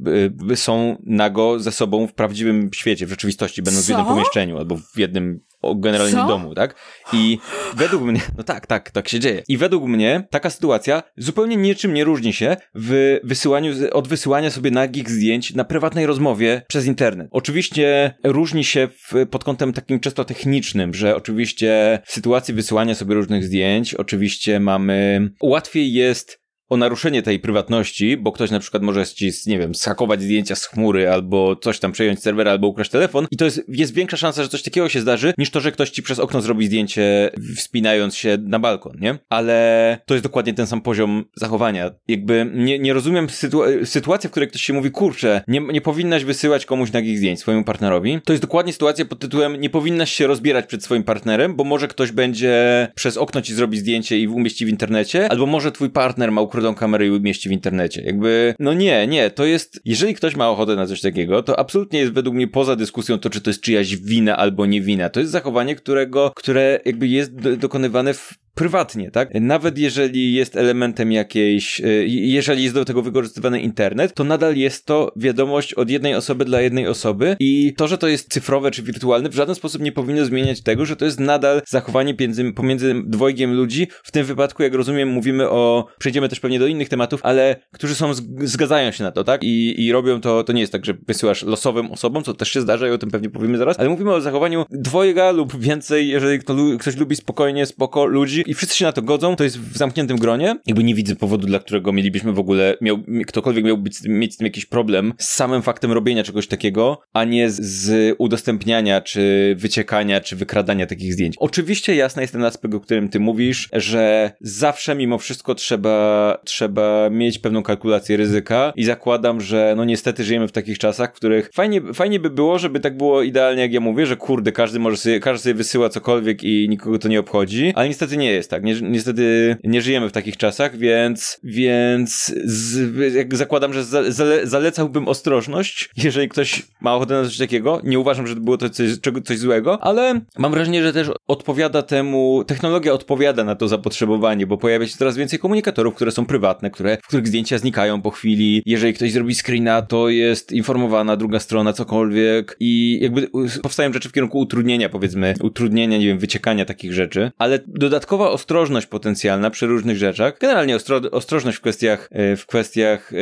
[0.55, 3.88] są nago ze sobą w prawdziwym świecie, w rzeczywistości, będąc co?
[3.88, 5.39] w jednym pomieszczeniu albo w jednym
[5.75, 6.28] generalnie Co?
[6.28, 6.75] domu, tak?
[7.13, 7.38] I
[7.75, 9.43] według mnie, no tak, tak, tak się dzieje.
[9.47, 14.71] I według mnie taka sytuacja zupełnie niczym nie różni się w wysyłaniu, od wysyłania sobie
[14.71, 17.28] nagich zdjęć na prywatnej rozmowie przez internet.
[17.32, 23.15] Oczywiście różni się w, pod kątem takim czysto technicznym, że oczywiście w sytuacji wysyłania sobie
[23.15, 29.06] różnych zdjęć, oczywiście mamy, łatwiej jest o naruszenie tej prywatności, bo ktoś na przykład może
[29.06, 33.28] ci, nie wiem, schakować zdjęcia z chmury, albo coś tam przejąć serwera, albo ukraść telefon
[33.32, 35.89] i to jest, jest większa szansa, że coś takiego się zdarzy, niż to, że ktoś
[35.89, 39.17] ci przez okno zrobi zdjęcie wspinając się na balkon, nie?
[39.30, 41.91] Ale to jest dokładnie ten sam poziom zachowania.
[42.08, 46.23] Jakby nie, nie rozumiem sytu- sytuacji, w której ktoś się mówi, kurczę, nie, nie powinnaś
[46.23, 48.19] wysyłać komuś nagich zdjęć swojemu partnerowi.
[48.25, 51.88] To jest dokładnie sytuacja pod tytułem nie powinnaś się rozbierać przed swoim partnerem, bo może
[51.88, 56.32] ktoś będzie przez okno ci zrobi zdjęcie i umieści w internecie, albo może twój partner
[56.32, 58.01] ma ukrytą kamerę i umieści w internecie.
[58.01, 61.99] Jakby, no nie, nie, to jest, jeżeli ktoś ma ochotę na coś takiego, to absolutnie
[61.99, 65.09] jest według mnie poza dyskusją to, czy to jest czyjaś wina albo nie wina.
[65.09, 69.29] To jest zachowanie, którego, które jakby jest do, dokonywane w prywatnie, tak?
[69.33, 74.85] Nawet jeżeli jest elementem jakiejś, y, jeżeli jest do tego wykorzystywany internet, to nadal jest
[74.85, 78.83] to wiadomość od jednej osoby dla jednej osoby i to, że to jest cyfrowe czy
[78.83, 82.95] wirtualne, w żaden sposób nie powinno zmieniać tego, że to jest nadal zachowanie pomiędzy, pomiędzy
[83.05, 83.87] dwojgiem ludzi.
[84.03, 87.95] W tym wypadku, jak rozumiem, mówimy o, przejdziemy też pewnie do innych tematów, ale którzy
[87.95, 89.43] są, zgadzają się na to, tak?
[89.43, 92.61] I, i robią to, to nie jest tak, że wysyłasz losowym osobom, co też się
[92.61, 96.39] zdarza i o tym pewnie powiemy zaraz, ale mówimy o zachowaniu dwojga lub więcej, jeżeli
[96.79, 100.17] ktoś lubi spokojnie, spoko ludzi, i wszyscy się na to godzą, to jest w zamkniętym
[100.17, 100.55] gronie.
[100.65, 104.45] Jakby nie widzę powodu, dla którego mielibyśmy w ogóle, miał, ktokolwiek miałby mieć z tym
[104.45, 110.21] jakiś problem z samym faktem robienia czegoś takiego, a nie z, z udostępniania, czy wyciekania,
[110.21, 111.36] czy wykradania takich zdjęć.
[111.39, 117.10] Oczywiście jasny jest ten aspekt, o którym ty mówisz, że zawsze mimo wszystko trzeba, trzeba
[117.10, 121.49] mieć pewną kalkulację ryzyka i zakładam, że no niestety żyjemy w takich czasach, w których
[121.53, 124.97] fajnie, fajnie by było, żeby tak było idealnie, jak ja mówię, że kurde, każdy może
[124.97, 128.63] sobie, każdy sobie wysyła cokolwiek i nikogo to nie obchodzi, ale niestety nie jest tak.
[128.63, 134.48] Nie, niestety nie żyjemy w takich czasach, więc, więc z, jak zakładam, że za, zale,
[134.48, 137.82] zalecałbym ostrożność, jeżeli ktoś ma ochotę na coś takiego.
[137.84, 138.89] Nie uważam, że było to coś,
[139.26, 144.58] coś złego, ale mam wrażenie, że też odpowiada temu, technologia odpowiada na to zapotrzebowanie, bo
[144.58, 148.63] pojawia się coraz więcej komunikatorów, które są prywatne, które, w których zdjęcia znikają po chwili.
[148.65, 153.28] Jeżeli ktoś zrobi screena, to jest informowana druga strona, cokolwiek i jakby
[153.62, 158.88] powstają rzeczy w kierunku utrudnienia, powiedzmy, utrudnienia, nie wiem, wyciekania takich rzeczy, ale dodatkowa ostrożność
[158.88, 163.17] potencjalna przy różnych rzeczach, generalnie ostro, ostrożność w kwestiach, e, w kwestiach e,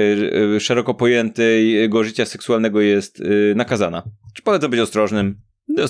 [0.55, 3.23] e, szeroko pojętego życia seksualnego jest
[3.55, 4.03] nakazana.
[4.33, 5.41] Czy polecam być ostrożnym?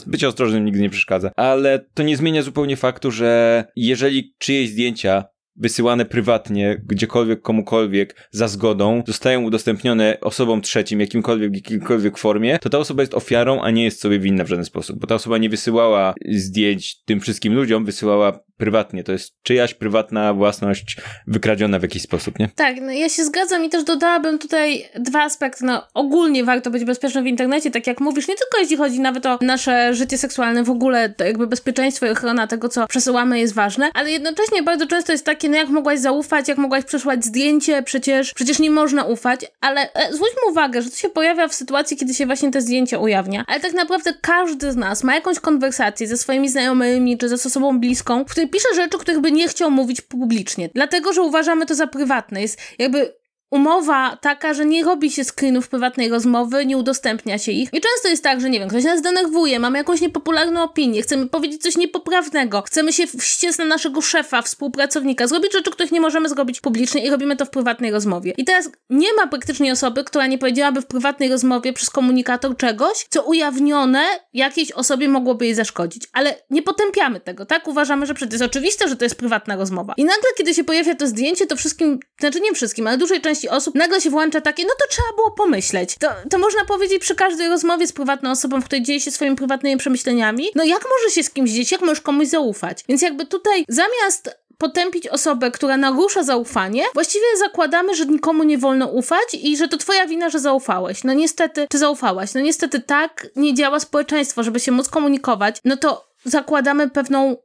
[0.07, 1.31] Bycie ostrożnym nigdy nie przeszkadza.
[1.35, 5.23] Ale to nie zmienia zupełnie faktu, że jeżeli czyjeś zdjęcia
[5.55, 12.69] wysyłane prywatnie, gdziekolwiek, komukolwiek, za zgodą, zostają udostępnione osobom trzecim, jakimkolwiek, w jakiejkolwiek formie, to
[12.69, 15.37] ta osoba jest ofiarą, a nie jest sobie winna w żaden sposób, bo ta osoba
[15.37, 19.03] nie wysyłała zdjęć tym wszystkim ludziom, wysyłała prywatnie.
[19.03, 22.49] To jest czyjaś prywatna własność wykradziona w jakiś sposób, nie?
[22.55, 25.65] Tak, no ja się zgadzam i też dodałabym tutaj dwa aspekty.
[25.65, 29.25] No ogólnie warto być bezpiecznym w internecie, tak jak mówisz, nie tylko jeśli chodzi nawet
[29.25, 33.89] o nasze życie seksualne, w ogóle jakby bezpieczeństwo i ochrona tego, co przesyłamy jest ważne,
[33.93, 38.33] ale jednocześnie bardzo często jest takie, no jak mogłaś zaufać, jak mogłaś przesłać zdjęcie, przecież,
[38.33, 42.13] przecież nie można ufać, ale e, zwróćmy uwagę, że to się pojawia w sytuacji, kiedy
[42.13, 46.17] się właśnie te zdjęcia ujawnia, ale tak naprawdę każdy z nas ma jakąś konwersację ze
[46.17, 50.01] swoimi znajomymi, czy ze osobą bliską, w której pisze rzeczy, których by nie chciał mówić
[50.01, 52.41] publicznie, dlatego, że uważamy to za prywatne.
[52.41, 53.22] Jest jakby
[53.53, 57.69] umowa taka, że nie robi się screenów prywatnej rozmowy, nie udostępnia się ich.
[57.73, 61.29] I często jest tak, że nie wiem, ktoś nas denerwuje, mamy jakąś niepopularną opinię, chcemy
[61.29, 66.29] powiedzieć coś niepoprawnego, chcemy się wściec na naszego szefa, współpracownika, zrobić rzeczy, których nie możemy
[66.29, 68.33] zrobić publicznie i robimy to w prywatnej rozmowie.
[68.37, 73.05] I teraz nie ma praktycznie osoby, która nie powiedziałaby w prywatnej rozmowie przez komunikator czegoś,
[73.09, 76.07] co ujawnione jakiejś osobie mogłoby jej zaszkodzić.
[76.13, 77.67] Ale nie potępiamy tego, tak?
[77.67, 79.93] Uważamy, że przecież jest oczywiste, że to jest prywatna rozmowa.
[79.97, 83.42] I nagle, kiedy się pojawia to zdjęcie, to wszystkim, znaczy nie wszystkim, ale dużej części
[83.43, 85.95] części osób nagle się włącza takie, no to trzeba było pomyśleć.
[85.99, 89.35] To, to można powiedzieć przy każdej rozmowie z prywatną osobą, w której dzieje się swoimi
[89.35, 90.47] prywatnymi przemyśleniami.
[90.55, 92.83] No jak może się z kimś dzieć, jak możesz komuś zaufać?
[92.89, 98.87] Więc jakby tutaj zamiast potępić osobę, która narusza zaufanie, właściwie zakładamy, że nikomu nie wolno
[98.87, 101.03] ufać i że to twoja wina, że zaufałeś.
[101.03, 102.33] No niestety, czy zaufałaś?
[102.33, 105.57] No niestety tak nie działa społeczeństwo, żeby się móc komunikować.
[105.65, 107.37] No to zakładamy pewną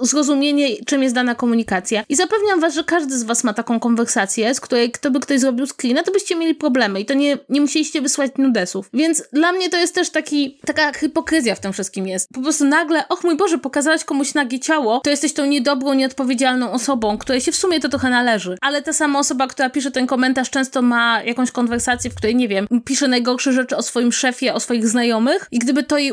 [0.00, 2.04] zrozumienie, czym jest dana komunikacja.
[2.08, 5.40] I zapewniam was, że każdy z was ma taką konwersację, z której kto by ktoś
[5.40, 8.90] zrobił screena, to byście mieli problemy i to nie, nie musieliście wysłać nudesów.
[8.94, 12.28] Więc dla mnie to jest też taki, taka hipokryzja w tym wszystkim jest.
[12.32, 16.72] Po prostu nagle, och mój Boże, pokazałaś komuś nagie ciało, to jesteś tą niedobrą, nieodpowiedzialną
[16.72, 18.56] osobą, której się w sumie to trochę należy.
[18.60, 22.48] Ale ta sama osoba, która pisze ten komentarz, często ma jakąś konwersację, w której, nie
[22.48, 26.12] wiem, pisze najgorsze rzeczy o swoim szefie, o swoich znajomych i gdyby to jej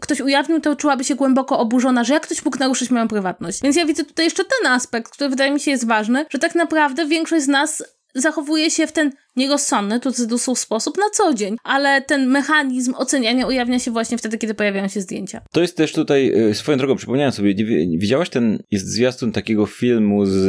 [0.00, 3.62] ktoś ujawnił, to czułaby się głęboko oburzona, że jak ktoś mógł naruszyć moją prywatność.
[3.62, 6.54] Więc ja widzę tutaj jeszcze ten aspekt, który wydaje mi się jest ważny, że tak
[6.54, 11.56] naprawdę większość z nas zachowuje się w ten nierozsądny, to jest sposób na co dzień,
[11.64, 15.40] ale ten mechanizm oceniania ujawnia się właśnie wtedy, kiedy pojawiają się zdjęcia.
[15.52, 17.54] To jest też tutaj, e, swoją drogą przypomniałem sobie,
[17.98, 20.46] widziałaś ten, jest zwiastun takiego filmu z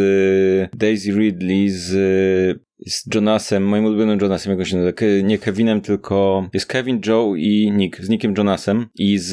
[0.74, 1.96] e, Daisy Ridley z
[2.88, 7.72] z Jonasem, moim ulubionym Jonasem, jak się nazywa, nie Kevinem, tylko jest Kevin, Joe i
[7.72, 9.32] Nick, z Nickiem Jonasem i z,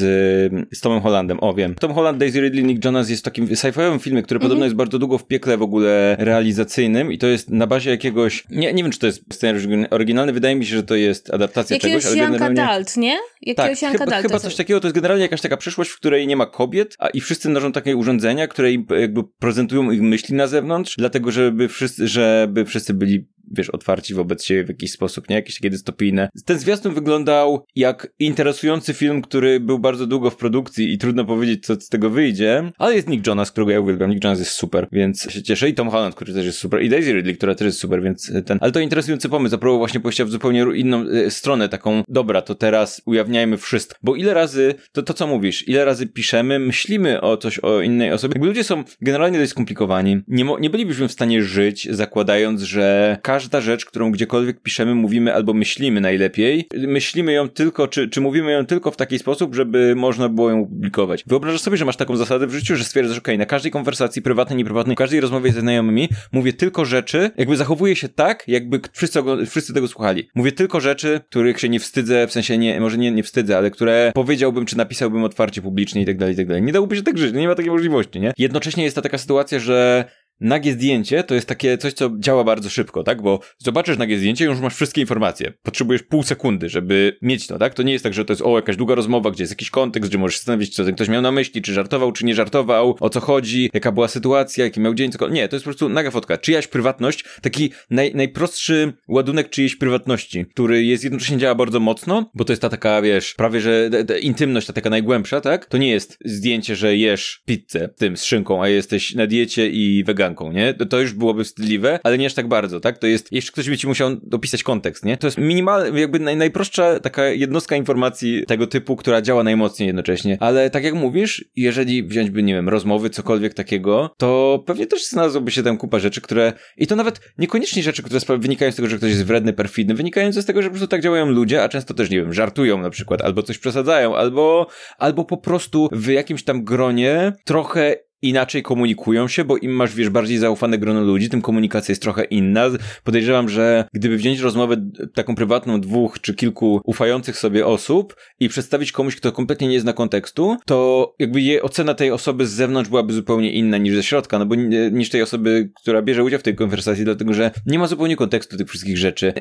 [0.73, 1.75] z Tomem Hollandem, o wiem.
[1.75, 4.49] Tom Holland, Daisy Ridley, Nick Jonas jest w takim sci-fiowym filmie, który mm -hmm.
[4.49, 8.43] podobno jest bardzo długo w piekle w ogóle realizacyjnym i to jest na bazie jakiegoś,
[8.49, 11.75] nie, nie wiem czy to jest scenariusz oryginalny, wydaje mi się, że to jest adaptacja
[11.75, 12.55] Jakiegoś czegoś, ale generalnie...
[12.55, 13.17] Dalt, nie?
[13.41, 16.35] Jakiegoś tak, chyba, chyba coś takiego, to jest generalnie jakaś taka przyszłość, w której nie
[16.35, 20.95] ma kobiet, a i wszyscy noszą takie urządzenia, które jakby prezentują ich myśli na zewnątrz,
[20.97, 25.35] dlatego żeby wszyscy, żeby wszyscy byli wiesz, otwarci wobec siebie w jakiś sposób, nie?
[25.35, 26.29] Jakieś takie dystopijne.
[26.45, 31.65] Ten zwiastun wyglądał jak interesujący film, który był bardzo długo w produkcji i trudno powiedzieć,
[31.65, 34.09] co z tego wyjdzie, ale jest Nick Jonas, którego ja uwielbiam.
[34.09, 35.69] Nick Jonas jest super, więc się cieszę.
[35.69, 36.83] I Tom Holland, który też jest super.
[36.83, 38.57] I Daisy Ridley, która też jest super, więc ten...
[38.61, 39.51] Ale to interesujący pomysł.
[39.51, 43.99] Zaproponował właśnie pójścia w zupełnie inną e, stronę, taką, dobra, to teraz ujawniajmy wszystko.
[44.03, 48.11] Bo ile razy, to, to co mówisz, ile razy piszemy, myślimy o coś o innej
[48.11, 48.33] osobie.
[48.35, 50.21] Jakby ludzie są generalnie dość skomplikowani.
[50.27, 55.53] Nie, nie bylibyśmy w stanie żyć, zakładając, że każda rzecz, którą gdziekolwiek piszemy, mówimy albo
[55.53, 60.29] myślimy najlepiej, myślimy ją tylko, czy, czy mówimy ją tylko w taki sposób, żeby można
[60.29, 61.23] było ją publikować.
[61.27, 64.57] Wyobrażasz sobie, że masz taką zasadę w życiu, że stwierdzasz, ok, na każdej konwersacji prywatnej,
[64.57, 69.19] nieprywatnej, w każdej rozmowie ze znajomymi mówię tylko rzeczy, jakby zachowuję się tak, jakby wszyscy,
[69.49, 70.29] wszyscy tego słuchali.
[70.35, 73.71] Mówię tylko rzeczy, których się nie wstydzę, w sensie nie, może nie, nie wstydzę, ale
[73.71, 76.63] które powiedziałbym, czy napisałbym otwarcie publicznie i tak dalej, i tak dalej.
[76.63, 78.33] Nie dałoby się tak żyć, nie ma takiej możliwości, nie?
[78.37, 80.05] Jednocześnie jest ta taka sytuacja, że
[80.43, 83.21] nagie zdjęcie to jest takie coś, co działa bardzo szybko, tak?
[83.21, 85.53] Bo zobaczysz nagie zdjęcie i już masz wszystkie informacje.
[85.63, 87.73] Potrzebujesz pół sekundy, żeby mieć to, tak?
[87.73, 90.09] To nie jest tak, że to jest o, jakaś długa rozmowa, gdzie jest jakiś kontekst,
[90.09, 93.09] gdzie możesz zastanowić, co ten ktoś miał na myśli, czy żartował, czy nie żartował, o
[93.09, 95.35] co chodzi, jaka była sytuacja, jaki miał dzień, cokolwiek.
[95.35, 96.37] Nie, to jest po prostu naga fotka.
[96.37, 102.45] Czyjaś prywatność, taki naj, najprostszy ładunek czyjejś prywatności, który jest jednocześnie działa bardzo mocno, bo
[102.45, 103.89] to jest ta taka, wiesz, prawie, że
[104.21, 105.65] intymność, ta taka najgłębsza, tak?
[105.65, 110.03] To nie jest zdjęcie, że jesz pizzę tym z szynką, a jesteś na diecie i
[110.51, 110.73] nie?
[110.73, 112.97] To, to już byłoby wstydliwe, ale nie aż tak bardzo, tak?
[112.97, 115.17] To jest, jeszcze ktoś by ci musiał dopisać kontekst, nie?
[115.17, 120.37] To jest minimal, jakby naj, najprostsza taka jednostka informacji tego typu, która działa najmocniej jednocześnie.
[120.39, 125.05] Ale tak jak mówisz, jeżeli wziąć by, nie wiem, rozmowy, cokolwiek takiego, to pewnie też
[125.05, 128.89] znalazłoby się tam kupa rzeczy, które, i to nawet niekoniecznie rzeczy, które wynikają z tego,
[128.89, 131.69] że ktoś jest wredny, perfidny, wynikają z tego, że po prostu tak działają ludzie, a
[131.69, 134.67] często też, nie wiem, żartują na przykład, albo coś przesadzają, albo,
[134.97, 140.09] albo po prostu w jakimś tam gronie trochę inaczej komunikują się, bo im masz, wiesz,
[140.09, 142.63] bardziej zaufane grono ludzi, tym komunikacja jest trochę inna.
[143.03, 144.75] Podejrzewam, że gdyby wziąć rozmowę
[145.13, 149.93] taką prywatną dwóch czy kilku ufających sobie osób i przedstawić komuś, kto kompletnie nie zna
[149.93, 154.39] kontekstu, to jakby je, ocena tej osoby z zewnątrz byłaby zupełnie inna niż ze środka,
[154.39, 154.55] no bo
[154.91, 158.57] niż tej osoby, która bierze udział w tej konwersacji, dlatego że nie ma zupełnie kontekstu
[158.57, 159.33] tych wszystkich rzeczy.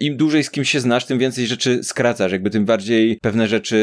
[0.00, 3.78] Im dłużej z kimś się znasz, tym więcej rzeczy skracasz, jakby tym bardziej pewne rzeczy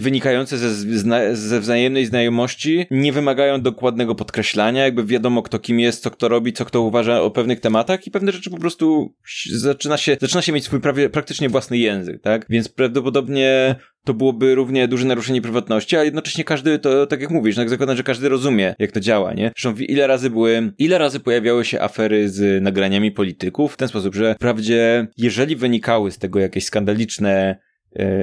[0.00, 6.10] wynikające ze, ze wzajemnej znajomości nie wymagają dokładnego podkreślania, jakby wiadomo kto kim jest, co
[6.10, 9.14] kto robi, co kto uważa o pewnych tematach i pewne rzeczy po prostu
[9.52, 12.46] zaczyna się, zaczyna się mieć swój prawie, praktycznie własny język, tak?
[12.48, 17.56] Więc prawdopodobnie to byłoby równie duże naruszenie prywatności, a jednocześnie każdy, to tak jak mówisz,
[17.56, 19.52] no zakładam, że każdy rozumie, jak to działa, nie?
[19.56, 24.14] Zresztą ile razy były, ile razy pojawiały się afery z nagraniami polityków w ten sposób,
[24.14, 27.58] że wprawdzie jeżeli wynikały z tego jakieś skandaliczne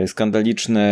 [0.07, 0.83] skandaliczne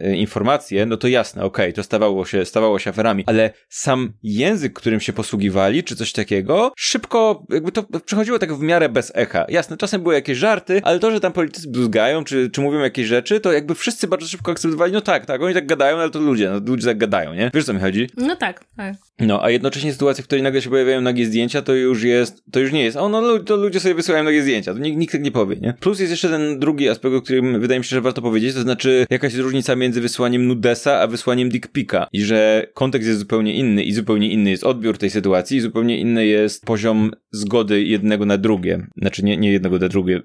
[0.00, 4.12] e, informacje, no to jasne, okej, okay, to stawało się, stawało się aferami, ale sam
[4.22, 9.12] język, którym się posługiwali, czy coś takiego, szybko, jakby to przechodziło tak w miarę bez
[9.14, 9.46] echa.
[9.48, 13.06] Jasne, czasem były jakieś żarty, ale to, że tam politycy bluzgają, czy, czy mówią jakieś
[13.06, 16.18] rzeczy, to jakby wszyscy bardzo szybko akceptowali, no tak, tak, oni tak gadają, ale to
[16.18, 17.50] ludzie, no ludzie tak gadają, nie?
[17.54, 18.06] Wiesz, co mi chodzi?
[18.16, 19.07] No tak, tak.
[19.20, 22.60] No, a jednocześnie sytuacja, w której nagle się pojawiają nagie zdjęcia, to już jest, to
[22.60, 25.22] już nie jest, o no, to ludzie sobie wysyłają nagie zdjęcia, to nikt, nikt tak
[25.22, 25.74] nie powie, nie?
[25.80, 28.60] Plus jest jeszcze ten drugi aspekt, o którym wydaje mi się, że warto powiedzieć, to
[28.60, 33.82] znaczy jakaś różnica między wysłaniem nudesa, a wysłaniem dickpika i że kontekst jest zupełnie inny
[33.82, 38.38] i zupełnie inny jest odbiór tej sytuacji i zupełnie inny jest poziom zgody jednego na
[38.38, 38.86] drugie.
[38.96, 40.22] Znaczy nie, nie jednego na drugie,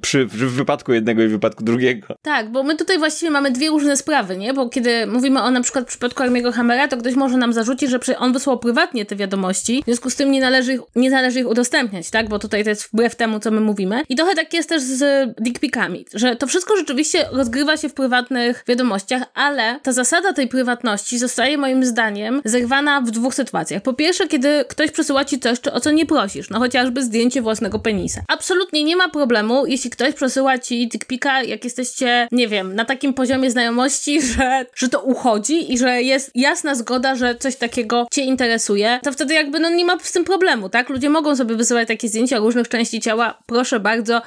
[0.00, 2.14] przy, w wypadku jednego i wypadku drugiego.
[2.22, 4.54] Tak, bo my tutaj właściwie mamy dwie różne sprawy, nie?
[4.54, 8.18] Bo kiedy mówimy o na przykład przypadku Armiego Hammera, to ktoś może nam zarzucić, że
[8.18, 11.48] on wysłał prywatnie te wiadomości, w związku z tym nie należy ich, nie należy ich
[11.48, 12.28] udostępniać, tak?
[12.28, 14.02] Bo tutaj to jest wbrew temu, co my mówimy.
[14.08, 18.64] I trochę tak jest też z dickpikami, że to wszystko rzeczywiście rozgrywa się w prywatnych
[18.68, 23.82] wiadomościach, ale ta zasada tej prywatności zostaje moim zdaniem zerwana w dwóch sytuacjach.
[23.82, 27.78] Po pierwsze, kiedy ktoś przesyła ci coś, o co nie prosisz, no chociażby zdjęcie własnego
[27.78, 28.20] penisa.
[28.28, 33.14] Absolutnie nie ma problemu, jeśli ktoś przesyła ci dickpika, jak jesteście, nie wiem, na takim
[33.14, 38.22] poziomie znajomości, że, że to uchodzi i że jest jasna zgoda, że coś takiego cię
[38.26, 40.88] interesuje, to wtedy jakby no nie ma z tym problemu, tak?
[40.88, 44.22] Ludzie mogą sobie wysyłać takie zdjęcia różnych części ciała, proszę bardzo,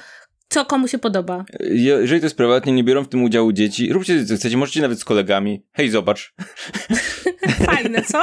[0.49, 1.45] co komu się podoba.
[1.71, 4.99] Jeżeli to jest prywatnie, nie biorą w tym udziału dzieci, róbcie co chcecie, możecie nawet
[4.99, 5.65] z kolegami.
[5.73, 6.33] Hej, zobacz.
[7.65, 8.19] Fajne, co?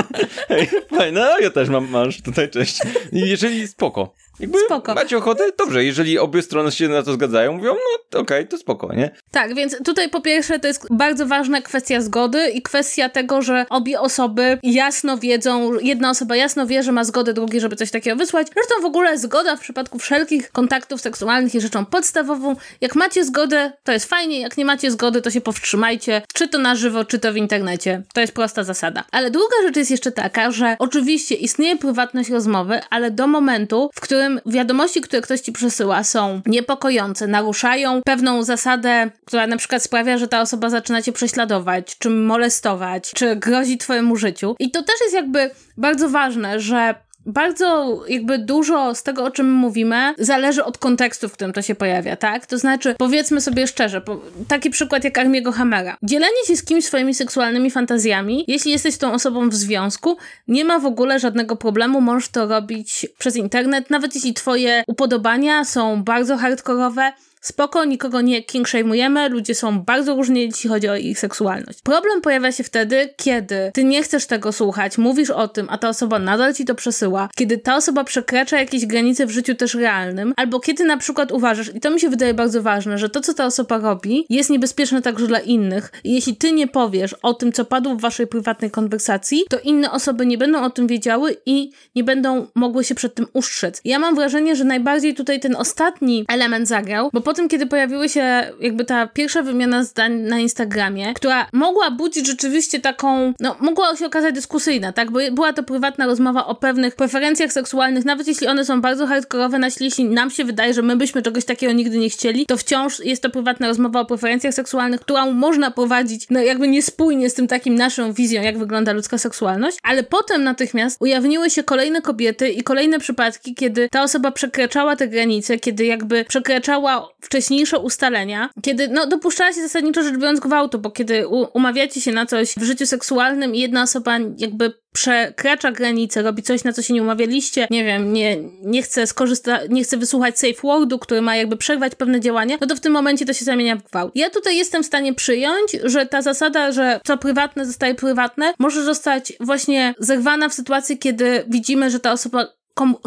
[0.48, 2.78] Hej, fajne, no, ja też mam, masz tutaj, cześć.
[3.12, 4.14] Jeżeli spoko.
[4.40, 4.94] Jakby spoko.
[4.94, 5.44] Macie ochotę?
[5.58, 7.74] Dobrze, jeżeli obie strony się na to zgadzają, mówią,
[8.12, 9.10] no okej, okay, to spoko, nie?
[9.30, 13.66] Tak, więc tutaj po pierwsze to jest bardzo ważna kwestia zgody i kwestia tego, że
[13.70, 18.16] obie osoby jasno wiedzą, jedna osoba jasno wie, że ma zgodę drugiej, żeby coś takiego
[18.16, 18.46] wysłać.
[18.54, 22.56] Zresztą w ogóle zgoda w przypadku wszelkich kontaktów seksualnych jest rzeczą podstawową.
[22.80, 26.58] Jak macie zgodę, to jest fajnie, jak nie macie zgody, to się powstrzymajcie, czy to
[26.58, 28.02] na żywo, czy to w internecie.
[28.14, 29.04] To jest prosta zasada.
[29.12, 34.00] Ale druga rzecz jest jeszcze taka, że oczywiście istnieje prywatność rozmowy, ale do momentu, w
[34.00, 39.82] którym którym wiadomości, które ktoś ci przesyła, są niepokojące, naruszają pewną zasadę, która na przykład
[39.82, 44.56] sprawia, że ta osoba zaczyna cię prześladować, czy molestować, czy grozi twojemu życiu.
[44.58, 46.94] I to też jest jakby bardzo ważne, że
[47.26, 51.74] bardzo jakby dużo z tego, o czym mówimy, zależy od kontekstu, w którym to się
[51.74, 52.46] pojawia, tak?
[52.46, 55.96] To znaczy, powiedzmy sobie szczerze, po, taki przykład jak Armiego Hammera.
[56.02, 60.16] Dzielenie się z kimś swoimi seksualnymi fantazjami, jeśli jesteś tą osobą w związku,
[60.48, 65.64] nie ma w ogóle żadnego problemu, możesz to robić przez internet, nawet jeśli twoje upodobania
[65.64, 67.12] są bardzo hardkorowe,
[67.46, 71.82] spoko, nikogo nie king shame'ujemy, ludzie są bardzo różni, jeśli chodzi o ich seksualność.
[71.82, 75.88] Problem pojawia się wtedy, kiedy ty nie chcesz tego słuchać, mówisz o tym, a ta
[75.88, 80.34] osoba nadal ci to przesyła, kiedy ta osoba przekracza jakieś granice w życiu też realnym,
[80.36, 83.34] albo kiedy na przykład uważasz, i to mi się wydaje bardzo ważne, że to, co
[83.34, 85.92] ta osoba robi, jest niebezpieczne także dla innych.
[86.04, 89.90] I jeśli ty nie powiesz o tym, co padło w waszej prywatnej konwersacji, to inne
[89.90, 93.80] osoby nie będą o tym wiedziały i nie będą mogły się przed tym ustrzec.
[93.84, 98.08] Ja mam wrażenie, że najbardziej tutaj ten ostatni element zagrał, bo po tym, kiedy pojawiły
[98.08, 103.96] się jakby ta pierwsza wymiana zdań na Instagramie, która mogła budzić rzeczywiście taką, no mogła
[103.96, 108.46] się okazać dyskusyjna, tak, bo była to prywatna rozmowa o pewnych preferencjach seksualnych, nawet jeśli
[108.46, 112.10] one są bardzo hardkorowe, jeśli nam się wydaje, że my byśmy czegoś takiego nigdy nie
[112.10, 116.68] chcieli, to wciąż jest to prywatna rozmowa o preferencjach seksualnych, którą można prowadzić, no jakby
[116.68, 121.62] niespójnie z tym takim naszą wizją, jak wygląda ludzka seksualność, ale potem natychmiast ujawniły się
[121.62, 127.78] kolejne kobiety i kolejne przypadki, kiedy ta osoba przekraczała te granice, kiedy jakby przekraczała wcześniejsze
[127.78, 132.54] ustalenia, kiedy no dopuszczała się zasadniczo rzecz biorąc gwałtu, bo kiedy umawiacie się na coś
[132.56, 137.02] w życiu seksualnym i jedna osoba jakby przekracza granicę, robi coś, na co się nie
[137.02, 141.56] umawialiście, nie wiem, nie, nie chce skorzystać, nie chce wysłuchać safe wordu, który ma jakby
[141.56, 144.12] przerwać pewne działania, no to w tym momencie to się zamienia w gwałt.
[144.14, 148.84] Ja tutaj jestem w stanie przyjąć, że ta zasada, że co prywatne zostaje prywatne, może
[148.84, 152.46] zostać właśnie zerwana w sytuacji, kiedy widzimy, że ta osoba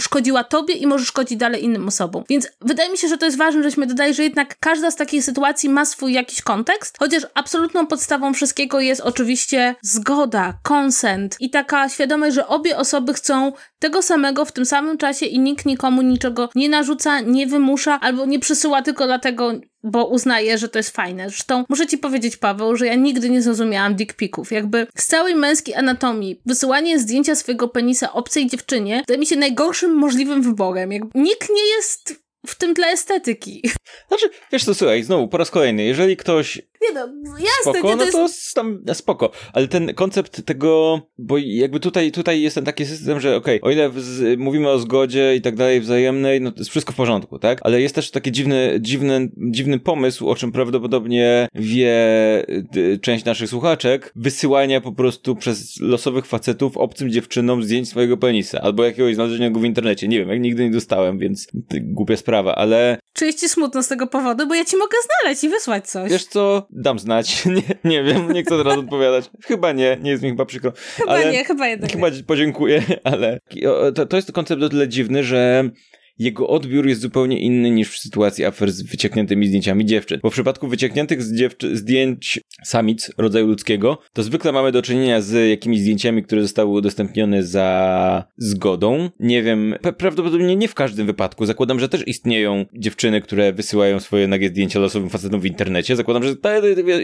[0.02, 2.24] szkodziła tobie i może szkodzić dalej innym osobom.
[2.30, 5.24] Więc wydaje mi się, że to jest ważne, żeśmy dodali, że jednak każda z takich
[5.24, 11.90] sytuacji ma swój jakiś kontekst, chociaż absolutną podstawą wszystkiego jest oczywiście zgoda, konsent i taka
[11.90, 16.50] świadomość, że obie osoby chcą tego samego w tym samym czasie i nikt nikomu niczego
[16.56, 19.52] nie narzuca, nie wymusza albo nie przysyła tylko dlatego,
[19.84, 21.30] bo uznaję, że to jest fajne.
[21.30, 24.52] Zresztą muszę ci powiedzieć, Paweł, że ja nigdy nie zrozumiałam dick picków.
[24.52, 29.96] Jakby z całej męskiej anatomii wysyłanie zdjęcia swojego penisa obcej dziewczynie wydaje mi się najgorszym
[29.96, 30.92] możliwym wyborem.
[30.92, 33.62] Jakby nikt nie jest w tym dla estetyki.
[34.08, 37.98] Znaczy, wiesz co, słuchaj, znowu po raz kolejny, jeżeli ktoś nie no, jasne, spoko, nie,
[37.98, 38.54] to no to jest...
[38.54, 39.32] tam spoko.
[39.54, 43.70] Ale ten koncept tego, bo jakby tutaj, tutaj jest ten taki system, że okej, okay,
[43.70, 46.96] o ile z, mówimy o zgodzie i tak dalej wzajemnej, no to jest wszystko w
[46.96, 47.60] porządku, tak?
[47.62, 51.96] Ale jest też taki dziwny, dziwny, dziwny pomysł, o czym prawdopodobnie wie
[52.76, 58.62] y, część naszych słuchaczek, wysyłania po prostu przez losowych facetów obcym dziewczynom zdjęć swojego penisa,
[58.62, 60.08] albo jakiegoś znalezionego w internecie.
[60.08, 61.48] Nie wiem, jak nigdy nie dostałem, więc
[61.82, 62.98] głupia sprawa, ale...
[63.14, 66.12] Czuję ci smutno z tego powodu, bo ja ci mogę znaleźć i wysłać coś.
[66.12, 67.46] Wiesz co, dam znać.
[67.46, 69.30] Nie, nie wiem, nie chcę teraz odpowiadać.
[69.46, 70.72] Chyba nie, nie jest mi chyba przykro.
[70.96, 72.24] Chyba ale nie, chyba jednak Chyba nie.
[72.24, 73.40] podziękuję, ale
[73.96, 75.70] to, to jest koncept o tyle dziwny, że
[76.20, 80.20] jego odbiór jest zupełnie inny niż w sytuacji afer z wyciekniętymi zdjęciami dziewczyn.
[80.24, 81.24] Bo w przypadku wyciekniętych
[81.74, 87.44] zdjęć samic rodzaju ludzkiego, to zwykle mamy do czynienia z jakimiś zdjęciami, które zostały udostępnione
[87.44, 89.10] za zgodą.
[89.20, 91.46] Nie wiem, prawdopodobnie nie w każdym wypadku.
[91.46, 95.96] Zakładam, że też istnieją dziewczyny, które wysyłają swoje nagie zdjęcia losowym facetom w internecie.
[95.96, 96.36] Zakładam, że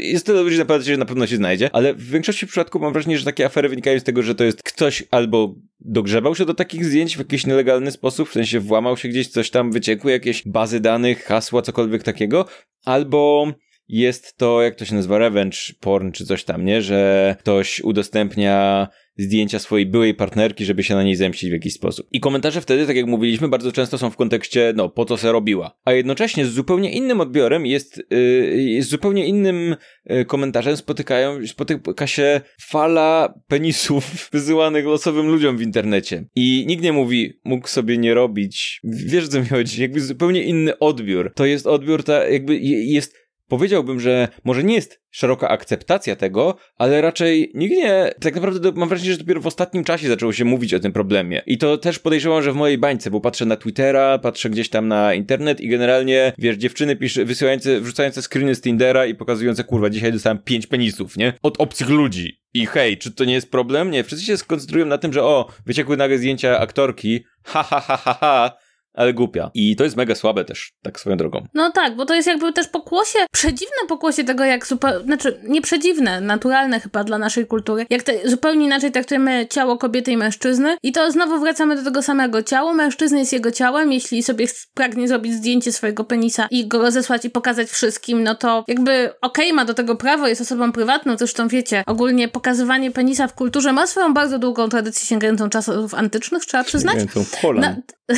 [0.02, 0.56] jest tyle ludzi,
[0.86, 4.00] że na pewno się znajdzie, ale w większości przypadków mam wrażenie, że takie afery wynikają
[4.00, 7.92] z tego, że to jest ktoś albo dogrzebał się do takich zdjęć w jakiś nielegalny
[7.92, 12.46] sposób, w sensie włamał się gdzieś, coś tam wyciekły, jakieś bazy danych, hasła, cokolwiek takiego,
[12.86, 13.48] albo
[13.88, 16.82] jest to, jak to się nazywa, revenge porn czy coś tam, nie?
[16.82, 18.88] Że ktoś udostępnia
[19.18, 22.08] zdjęcia swojej byłej partnerki, żeby się na niej zemścić w jakiś sposób.
[22.12, 25.32] I komentarze wtedy, tak jak mówiliśmy, bardzo często są w kontekście, no, po co se
[25.32, 25.78] robiła.
[25.86, 32.08] A jednocześnie z zupełnie innym odbiorem jest, yy, z zupełnie innym yy, komentarzem spotykają, spotyka
[32.08, 36.26] się fala penisów wysyłanych losowym ludziom w internecie.
[36.36, 38.80] I nikt nie mówi, mógł sobie nie robić.
[38.84, 39.82] Wiesz, co mi chodzi?
[39.82, 41.34] Jakby zupełnie inny odbiór.
[41.36, 47.02] To jest odbiór, ta, jakby jest powiedziałbym, że może nie jest szeroka akceptacja tego, ale
[47.02, 50.74] raczej nikt nie, tak naprawdę mam wrażenie, że dopiero w ostatnim czasie zaczęło się mówić
[50.74, 51.42] o tym problemie.
[51.46, 54.88] I to też podejrzewam, że w mojej bańce, bo patrzę na Twittera, patrzę gdzieś tam
[54.88, 59.90] na internet i generalnie, wiesz, dziewczyny pisze, wysyłające, wrzucające screeny z Tindera i pokazujące, kurwa,
[59.90, 61.34] dzisiaj dostałem pięć penisów, nie?
[61.44, 62.40] Od obcych ludzi.
[62.54, 63.92] I hej, czy to nie jest problem?
[63.92, 67.98] Nie, wszyscy się skoncentrują na tym, że o, wyciekły nagle zdjęcia aktorki, ha, ha, ha,
[67.98, 68.58] ha, ha,
[68.96, 69.52] ale głupia.
[69.54, 71.48] I to jest mega słabe też, tak swoją drogą.
[71.54, 75.62] No tak, bo to jest jakby też pokłosie, przedziwne pokłosie tego, jak zupełnie, znaczy nie
[75.62, 80.78] przedziwne, naturalne chyba dla naszej kultury, jak te, zupełnie inaczej traktujemy ciało kobiety i mężczyzny
[80.84, 82.44] i to znowu wracamy do tego samego.
[82.44, 87.26] Ciało mężczyzny jest jego ciałem, jeśli sobie pragnie zrobić zdjęcie swojego penisa i go rozesłać
[87.26, 91.18] i pokazać wszystkim, no to jakby okej, okay, ma do tego prawo, jest osobą prywatną,
[91.18, 96.46] zresztą wiecie, ogólnie pokazywanie penisa w kulturze ma swoją bardzo długą tradycję sięgającą czasów antycznych,
[96.46, 96.98] trzeba przyznać.
[97.00, 97.76] Sięgającą Na,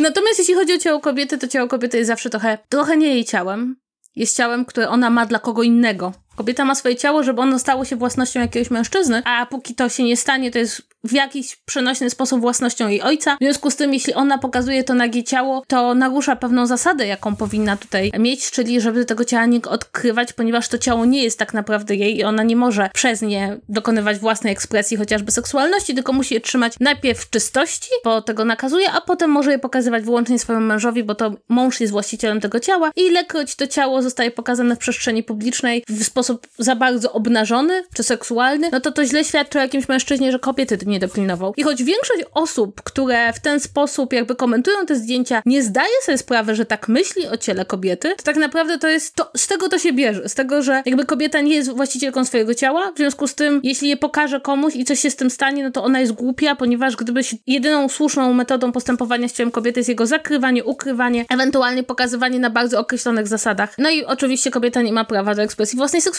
[0.00, 3.24] Natomiast jeśli chodzi o ciało kobiety, to ciało kobiety jest zawsze trochę, trochę nie jej
[3.24, 3.76] ciałem.
[4.16, 6.12] Jest ciałem, które ona ma dla kogo innego.
[6.36, 10.02] Kobieta ma swoje ciało, żeby ono stało się własnością jakiegoś mężczyzny, a póki to się
[10.02, 13.36] nie stanie, to jest w jakiś przenośny sposób własnością jej ojca.
[13.36, 17.36] W związku z tym, jeśli ona pokazuje to nagie ciało, to narusza pewną zasadę, jaką
[17.36, 21.54] powinna tutaj mieć, czyli żeby tego ciała nie odkrywać, ponieważ to ciało nie jest tak
[21.54, 26.34] naprawdę jej i ona nie może przez nie dokonywać własnej ekspresji, chociażby seksualności, tylko musi
[26.34, 30.66] je trzymać najpierw w czystości, bo tego nakazuje, a potem może je pokazywać wyłącznie swojemu
[30.66, 34.78] mężowi, bo to mąż jest właścicielem tego ciała i ilekroć to ciało zostaje pokazane w
[34.78, 36.21] przestrzeni publicznej w sposób
[36.58, 40.78] za bardzo obnażony czy seksualny, no to to źle świadczy o jakimś mężczyźnie, że kobiety
[40.78, 41.54] tym nie dopilnował.
[41.56, 46.18] I choć większość osób, które w ten sposób jakby komentują te zdjęcia, nie zdaje sobie
[46.18, 49.68] sprawy, że tak myśli o ciele kobiety, to tak naprawdę to jest, to, z tego
[49.68, 53.26] to się bierze, z tego, że jakby kobieta nie jest właścicielką swojego ciała, w związku
[53.26, 56.00] z tym, jeśli je pokaże komuś i coś się z tym stanie, no to ona
[56.00, 60.64] jest głupia, ponieważ gdyby się, jedyną słuszną metodą postępowania z ciałem kobiety jest jego zakrywanie,
[60.64, 63.74] ukrywanie, ewentualnie pokazywanie na bardzo określonych zasadach.
[63.78, 66.11] No i oczywiście kobieta nie ma prawa do ekspresji własnej seksualności,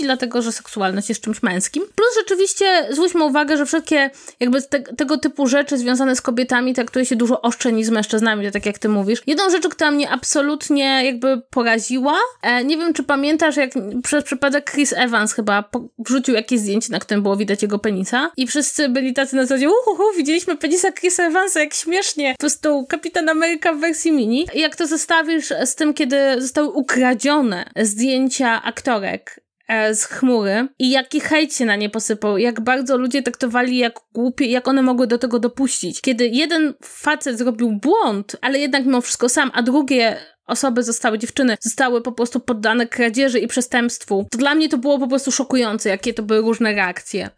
[0.00, 1.82] dlatego, że seksualność jest czymś męskim.
[1.94, 7.06] Plus rzeczywiście zwróćmy uwagę, że wszelkie jakby te, tego typu rzeczy związane z kobietami traktuje
[7.06, 9.22] się dużo oszczędniej niż z mężczyznami, tak jak ty mówisz.
[9.26, 13.70] Jedną rzecz, która mnie absolutnie jakby poraziła, e, nie wiem czy pamiętasz, jak
[14.02, 15.64] przez przypadek Chris Evans chyba
[15.98, 19.68] wrzucił jakieś zdjęcie, na którym było widać jego penisa i wszyscy byli tacy na zasadzie,
[19.68, 22.32] uhuhu, widzieliśmy penisa Chris Evansa, jak śmiesznie.
[22.32, 24.46] Po prostu Kapitan Ameryka w wersji mini.
[24.54, 29.33] I jak to zestawisz z tym, kiedy zostały ukradzione zdjęcia aktorek
[29.68, 34.46] z chmury i jaki hejt się na nie posypał, jak bardzo ludzie traktowali jak głupie,
[34.46, 36.00] jak one mogły do tego dopuścić.
[36.00, 41.56] Kiedy jeden facet zrobił błąd, ale jednak mimo wszystko sam, a drugie osoby zostały, dziewczyny
[41.60, 45.88] zostały po prostu poddane kradzieży i przestępstwu, to dla mnie to było po prostu szokujące,
[45.88, 47.30] jakie to były różne reakcje.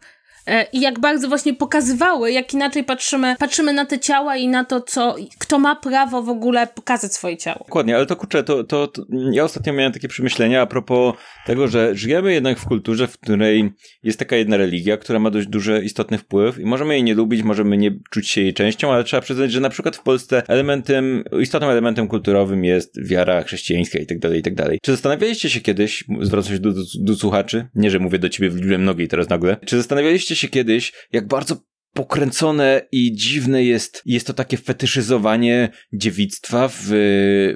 [0.47, 4.65] E, i jak bardzo właśnie pokazywały, jak inaczej patrzymy, patrzymy na te ciała i na
[4.65, 7.59] to, co, kto ma prawo w ogóle pokazać swoje ciało.
[7.59, 11.13] Dokładnie, ale to kurczę, to, to, to ja ostatnio miałem takie przemyślenia a propos
[11.45, 13.71] tego, że żyjemy jednak w kulturze, w której
[14.03, 17.43] jest taka jedna religia, która ma dość duży, istotny wpływ i możemy jej nie lubić,
[17.43, 21.23] możemy nie czuć się jej częścią, ale trzeba przyznać, że na przykład w Polsce elementem,
[21.41, 24.79] istotnym elementem kulturowym jest wiara chrześcijańska i tak dalej, i tak dalej.
[24.81, 28.49] Czy zastanawialiście się kiedyś, zwracam się do, do, do słuchaczy, nie, że mówię do ciebie
[28.49, 31.55] w liczbie mnogiej teraz nagle, czy zastanawialiście się kiedyś, jak bardzo
[31.97, 36.83] pokręcone i dziwne jest, jest to takie fetyszyzowanie dziewictwa w,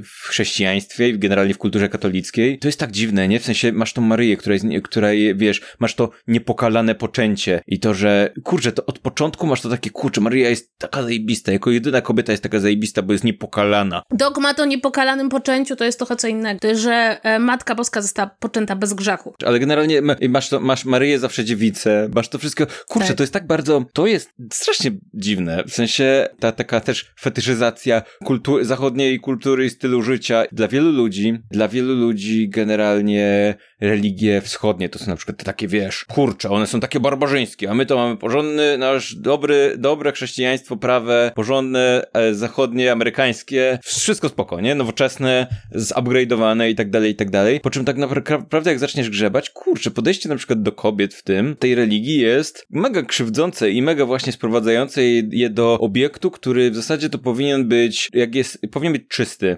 [0.03, 2.59] w chrześcijaństwie i generalnie w kulturze katolickiej.
[2.59, 3.39] To jest tak dziwne, nie?
[3.39, 7.93] W sensie masz tą Maryję, która jest, która wiesz, masz to niepokalane poczęcie i to,
[7.93, 12.01] że kurczę, to od początku masz to takie, kurczę, Maryja jest taka zajebista, jako jedyna
[12.01, 14.03] kobieta jest taka zajebista, bo jest niepokalana.
[14.11, 16.75] Dogmat o niepokalanym poczęciu to jest trochę co innego.
[16.75, 19.33] Że e, Matka Boska została poczęta bez grzechu.
[19.45, 23.17] Ale generalnie masz to, masz Maryję zawsze dziewicę, masz to wszystko, kurczę, tak.
[23.17, 25.63] to jest tak bardzo, to jest strasznie dziwne.
[25.67, 31.39] W sensie ta taka też fetyszyzacja kultury, zachodniej kultury i stylu życia dla wielu ludzi,
[31.51, 36.79] dla wielu ludzi generalnie religie wschodnie to są na przykład takie, wiesz, kurcze, one są
[36.79, 42.91] takie barbarzyńskie, a my to mamy porządny, nasz dobry, dobre chrześcijaństwo, prawe, porządne, e, zachodnie,
[42.91, 44.75] amerykańskie, wszystko spoko, nie?
[44.75, 47.59] Nowoczesne, zupgrade'owane i tak dalej, i tak dalej.
[47.59, 51.55] Po czym tak naprawdę jak zaczniesz grzebać, kurczę, podejście na przykład do kobiet w tym,
[51.55, 57.09] tej religii jest mega krzywdzące i mega właśnie sprowadzające je do obiektu, który w zasadzie
[57.09, 59.57] to powinien być, jak jest, powinien być czysty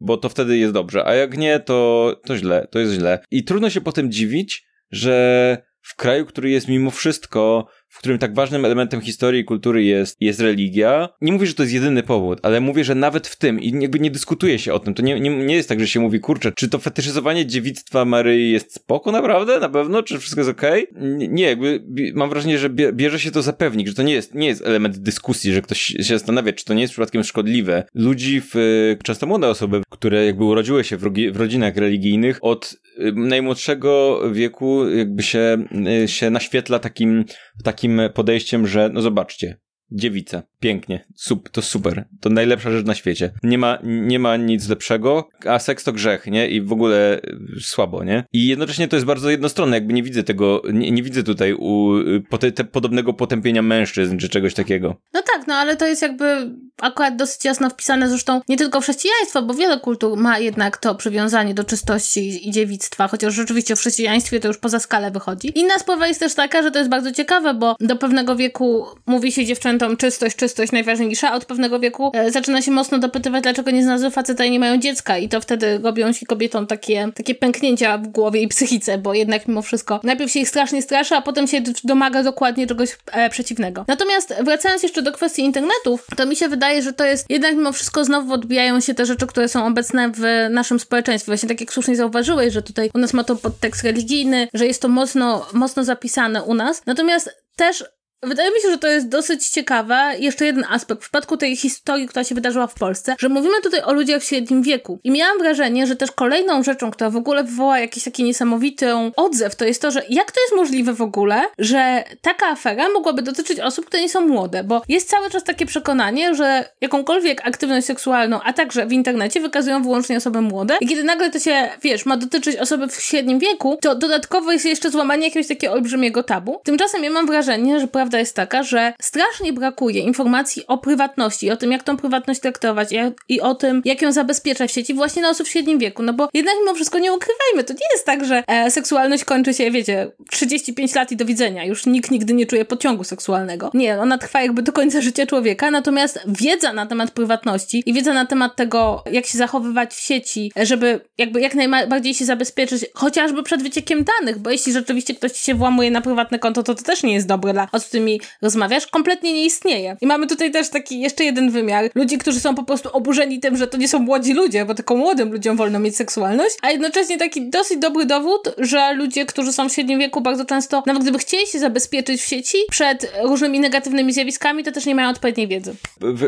[0.00, 3.18] bo to wtedy jest dobrze, a jak nie, to, to źle, to jest źle.
[3.30, 8.34] I trudno się potem dziwić, że w kraju, który jest mimo wszystko w którym tak
[8.34, 11.08] ważnym elementem historii i kultury jest, jest religia.
[11.20, 14.00] Nie mówię, że to jest jedyny powód, ale mówię, że nawet w tym i jakby
[14.00, 14.94] nie dyskutuje się o tym.
[14.94, 18.52] To nie, nie, nie jest tak, że się mówi, kurczę, czy to fetyszyzowanie dziewictwa Maryi
[18.52, 19.60] jest spoko naprawdę?
[19.60, 20.02] Na pewno?
[20.02, 20.88] Czy wszystko jest okej?
[20.90, 21.28] Okay?
[21.28, 21.82] Nie, jakby
[22.14, 24.98] mam wrażenie, że bierze się to za pewnik, że to nie jest, nie jest element
[24.98, 27.84] dyskusji, że ktoś się zastanawia, czy to nie jest przypadkiem szkodliwe.
[27.94, 28.54] Ludzi, w,
[29.02, 34.88] często młode osoby, które jakby urodziły się w, w rodzinach religijnych, od y, najmłodszego wieku
[34.88, 35.64] jakby się,
[36.04, 37.24] y, się naświetla takim,
[37.64, 39.60] takim takim podejściem, że no zobaczcie,
[39.92, 43.32] dziewica, pięknie, sup, to super, to najlepsza rzecz na świecie.
[43.42, 46.48] Nie ma, nie ma nic lepszego, a seks to grzech, nie?
[46.48, 47.20] I w ogóle
[47.60, 48.24] słabo, nie?
[48.32, 51.94] I jednocześnie to jest bardzo jednostronne, jakby nie widzę tego, nie, nie widzę tutaj u,
[52.30, 54.96] pote, te, podobnego potępienia mężczyzn czy czegoś takiego.
[55.14, 58.84] No tak, no ale to jest jakby akurat dosyć jasno wpisane zresztą nie tylko w
[58.84, 63.78] chrześcijaństwo, bo wiele kultur ma jednak to przywiązanie do czystości i dziewictwa, chociaż rzeczywiście w
[63.78, 65.58] chrześcijaństwie to już poza skalę wychodzi.
[65.58, 69.32] Inna sprawa jest też taka, że to jest bardzo ciekawe, bo do pewnego wieku mówi
[69.32, 73.70] się dziewczętom czystość, czystość najważniejsza, a od pewnego wieku e, zaczyna się mocno dopytywać, dlaczego
[73.70, 77.34] nie znalazły faceta i nie mają dziecka i to wtedy robią się kobietom takie, takie
[77.34, 81.22] pęknięcia w głowie i psychice, bo jednak mimo wszystko najpierw się ich strasznie straszy, a
[81.22, 83.84] potem się domaga dokładnie czegoś e, przeciwnego.
[83.88, 87.72] Natomiast wracając jeszcze do kwestii internetów, to mi się wydaje, że to jest jednak mimo
[87.72, 91.30] wszystko znowu odbijają się te rzeczy, które są obecne w naszym społeczeństwie.
[91.30, 94.82] Właśnie tak jak słusznie zauważyłeś, że tutaj u nas ma to podtekst religijny, że jest
[94.82, 96.82] to mocno, mocno zapisane u nas.
[96.86, 97.84] Natomiast też
[98.22, 100.12] wydaje mi się, że to jest dosyć ciekawe.
[100.18, 103.82] Jeszcze jeden aspekt w przypadku tej historii, która się wydarzyła w Polsce, że mówimy tutaj
[103.82, 104.98] o ludziach w średnim wieku.
[105.04, 109.56] I miałam wrażenie, że też kolejną rzeczą, która w ogóle wywoła jakiś taki niesamowity odzew,
[109.56, 113.60] to jest to, że jak to jest możliwe w ogóle, że taka afera mogłaby dotyczyć
[113.60, 118.40] osób, które nie są młode, bo jest cały czas takie przekonanie, że jakąkolwiek aktywność seksualną,
[118.44, 120.76] a także w internecie wykazują wyłącznie osoby młode.
[120.80, 124.64] I kiedy nagle to się, wiesz, ma dotyczyć osoby w średnim wieku, to dodatkowo jest
[124.64, 126.60] jeszcze złamanie jakiegoś takiego olbrzymiego tabu.
[126.64, 127.86] Tymczasem ja mam wrażenie, że
[128.18, 132.88] jest taka, że strasznie brakuje informacji o prywatności, o tym, jak tą prywatność traktować
[133.28, 136.02] i o tym, jak ją zabezpieczać w sieci właśnie na osób w średnim wieku.
[136.02, 139.54] No bo jednak mimo wszystko nie ukrywajmy, to nie jest tak, że e, seksualność kończy
[139.54, 141.64] się, wiecie, 35 lat i do widzenia.
[141.64, 143.70] Już nikt nigdy nie czuje pociągu seksualnego.
[143.74, 148.12] Nie, ona trwa jakby do końca życia człowieka, natomiast wiedza na temat prywatności i wiedza
[148.12, 153.42] na temat tego, jak się zachowywać w sieci, żeby jakby jak najbardziej się zabezpieczyć, chociażby
[153.42, 157.02] przed wyciekiem danych, bo jeśli rzeczywiście ktoś się włamuje na prywatne konto, to to też
[157.02, 159.96] nie jest dobre dla osób, którymi rozmawiasz, kompletnie nie istnieje.
[160.00, 161.90] I mamy tutaj też taki jeszcze jeden wymiar.
[161.94, 164.96] Ludzi, którzy są po prostu oburzeni tym, że to nie są młodzi ludzie, bo tylko
[164.96, 169.68] młodym ludziom wolno mieć seksualność, a jednocześnie taki dosyć dobry dowód, że ludzie, którzy są
[169.68, 174.12] w średnim wieku bardzo często, nawet gdyby chcieli się zabezpieczyć w sieci przed różnymi negatywnymi
[174.12, 175.74] zjawiskami, to też nie mają odpowiedniej wiedzy.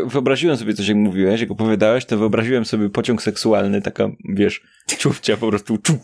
[0.06, 4.62] Wyobraziłem sobie coś, jak mówiłeś, jak opowiadałeś, to wyobraziłem sobie pociąg seksualny, taka, wiesz,
[4.98, 5.98] czufcia po prostu czu,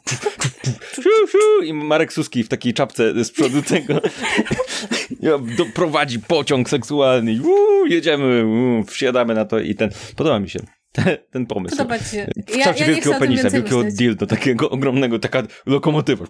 [0.94, 3.94] czu, czu, i Marek Suski w takiej czapce z przodu tego
[5.74, 7.40] prowadzi pociąg seksualny
[7.88, 10.60] jedziemy, uu, wsiadamy na to i ten, podoba mi się.
[11.30, 11.76] Ten, pomysł.
[11.76, 12.26] Podoba ci się.
[12.36, 16.26] W kształcie ja, ja wielkiego penisa, wielkiego dildo, takiego ogromnego, taka lokomotywa.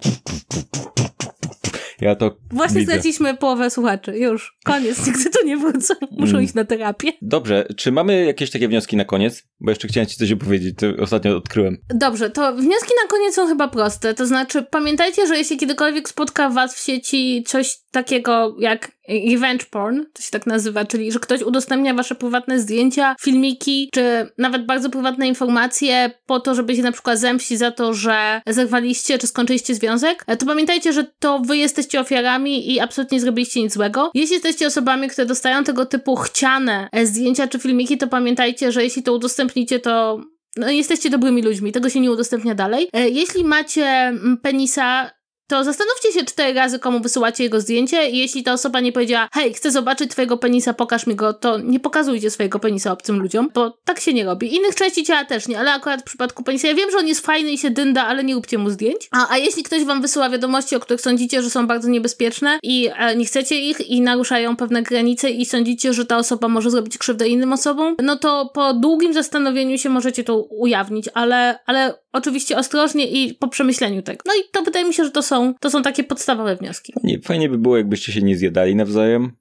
[2.01, 2.93] Ja to Właśnie widzę.
[2.93, 4.19] straciliśmy połowę słuchaczy.
[4.19, 4.57] Już.
[4.65, 5.07] Koniec.
[5.07, 5.95] Nigdy tu nie wrócą.
[6.11, 6.45] Muszą mm.
[6.45, 7.13] iść na terapię.
[7.23, 7.69] Dobrze.
[7.77, 9.43] Czy mamy jakieś takie wnioski na koniec?
[9.61, 10.77] Bo jeszcze chciałem ci coś opowiedzieć.
[10.79, 11.77] To ostatnio odkryłem.
[11.95, 12.31] Dobrze.
[12.31, 14.15] To wnioski na koniec są chyba proste.
[14.15, 20.03] To znaczy pamiętajcie, że jeśli kiedykolwiek spotka was w sieci coś takiego jak revenge porn,
[20.13, 24.91] to się tak nazywa, czyli że ktoś udostępnia wasze prywatne zdjęcia, filmiki, czy nawet bardzo
[24.91, 29.75] prywatne informacje po to, żeby się na przykład zemścić za to, że zerwaliście, czy skończyliście
[29.75, 34.11] związek, to pamiętajcie, że to wy jesteście ofiarami i absolutnie nie zrobiliście nic złego.
[34.15, 39.03] Jeśli jesteście osobami, które dostają tego typu chciane zdjęcia czy filmiki, to pamiętajcie, że jeśli
[39.03, 40.21] to udostępnicie, to
[40.57, 42.89] no, jesteście dobrymi ludźmi, tego się nie udostępnia dalej.
[42.93, 45.11] E, jeśli macie mm, penisa,
[45.49, 49.29] to zastanówcie się cztery razy, komu wysyłacie jego zdjęcie i jeśli ta osoba nie powiedziała,
[49.33, 53.51] hej, chcę zobaczyć twojego penisa, pokaż mi go, to nie pokazujcie swojego penisa obcym ludziom,
[53.55, 54.57] bo tak się nie robi.
[54.57, 57.27] Innych części ciała też nie, ale akurat w przypadku penisa, ja wiem, że on jest
[57.27, 59.09] fajny i się dynda, ale nie róbcie mu zdjęć.
[59.11, 62.91] A, a jeśli ktoś wam wysyła wiadomości, o których sądzicie, że są bardzo niebezpieczne i
[62.97, 66.99] e, nie chcecie ich i naruszają pewne granice i sądzicie, że ta osoba może zrobić
[66.99, 72.57] krzywdę innym osobom, no to po długim zastanowieniu się możecie to ujawnić, ale, ale oczywiście
[72.57, 74.19] ostrożnie i po przemyśleniu tego.
[74.27, 76.93] No i to wydaje mi się, że to są, to są takie podstawowe wnioski.
[76.93, 79.33] Fajnie, fajnie by było, jakbyście się nie zjadali nawzajem.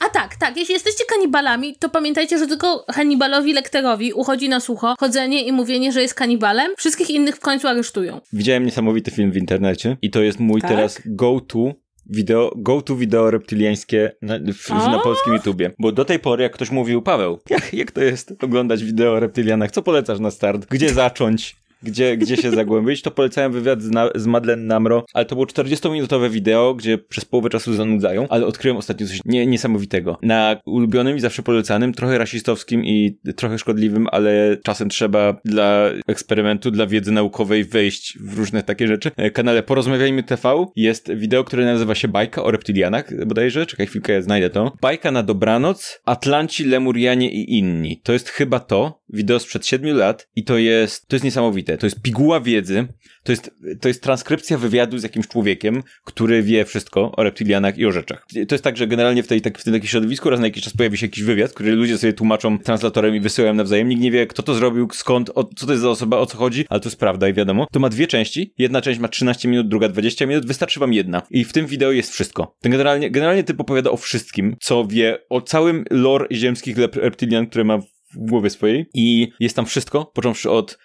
[0.00, 4.94] A tak, tak, jeśli jesteście kanibalami, to pamiętajcie, że tylko Hannibalowi Lecterowi uchodzi na sucho
[4.98, 6.72] chodzenie i mówienie, że jest kanibalem.
[6.76, 8.20] Wszystkich innych w końcu aresztują.
[8.32, 10.70] Widziałem niesamowity film w internecie i to jest mój tak?
[10.70, 11.72] teraz go-to
[12.06, 15.70] wideo, go-to wideo reptyliańskie na, w, na polskim YouTubie.
[15.78, 19.20] Bo do tej pory, jak ktoś mówił, Paweł, jak, jak to jest oglądać wideo o
[19.20, 19.70] reptylianach?
[19.70, 20.66] Co polecasz na start?
[20.70, 21.56] Gdzie zacząć?
[21.86, 24.26] Gdzie, gdzie się zagłębić, to polecałem wywiad z, na, z
[24.56, 29.20] Namro, ale to było 40-minutowe wideo, gdzie przez połowę czasu zanudzają, ale odkryłem ostatnio coś
[29.24, 30.18] nie, niesamowitego.
[30.22, 36.70] Na ulubionym i zawsze polecanym, trochę rasistowskim i trochę szkodliwym, ale czasem trzeba dla eksperymentu,
[36.70, 39.10] dla wiedzy naukowej wejść w różne takie rzeczy.
[39.16, 44.12] E, kanale Porozmawiajmy TV jest wideo, które nazywa się Bajka o reptilianach, bodajże, czekaj chwilkę,
[44.12, 44.72] ja znajdę to.
[44.80, 48.00] Bajka na dobranoc, Atlanci, Lemurianie i inni.
[48.02, 51.75] To jest chyba to, wideo sprzed 7 lat i to jest, to jest niesamowite.
[51.78, 52.88] To jest piguła wiedzy,
[53.22, 53.50] to jest,
[53.80, 58.26] to jest transkrypcja wywiadu z jakimś człowiekiem, który wie wszystko o reptilianach i o rzeczach.
[58.48, 60.64] To jest tak, że generalnie w, tej, tak, w tym takim środowisku raz na jakiś
[60.64, 63.88] czas pojawi się jakiś wywiad, który ludzie sobie tłumaczą translatorem i wysyłają nawzajem.
[63.88, 66.38] Nikt nie wie, kto to zrobił, skąd, o, co to jest za osoba, o co
[66.38, 67.66] chodzi, ale to jest prawda i wiadomo.
[67.72, 68.54] To ma dwie części.
[68.58, 70.46] Jedna część ma 13 minut, druga 20 minut.
[70.46, 71.22] Wystarczy wam jedna.
[71.30, 72.56] I w tym wideo jest wszystko.
[72.60, 77.64] Ten generalnie, generalnie typ opowiada o wszystkim, co wie o całym lore ziemskich reptilian, które
[77.64, 80.78] ma w głowie swojej i jest tam wszystko, począwszy od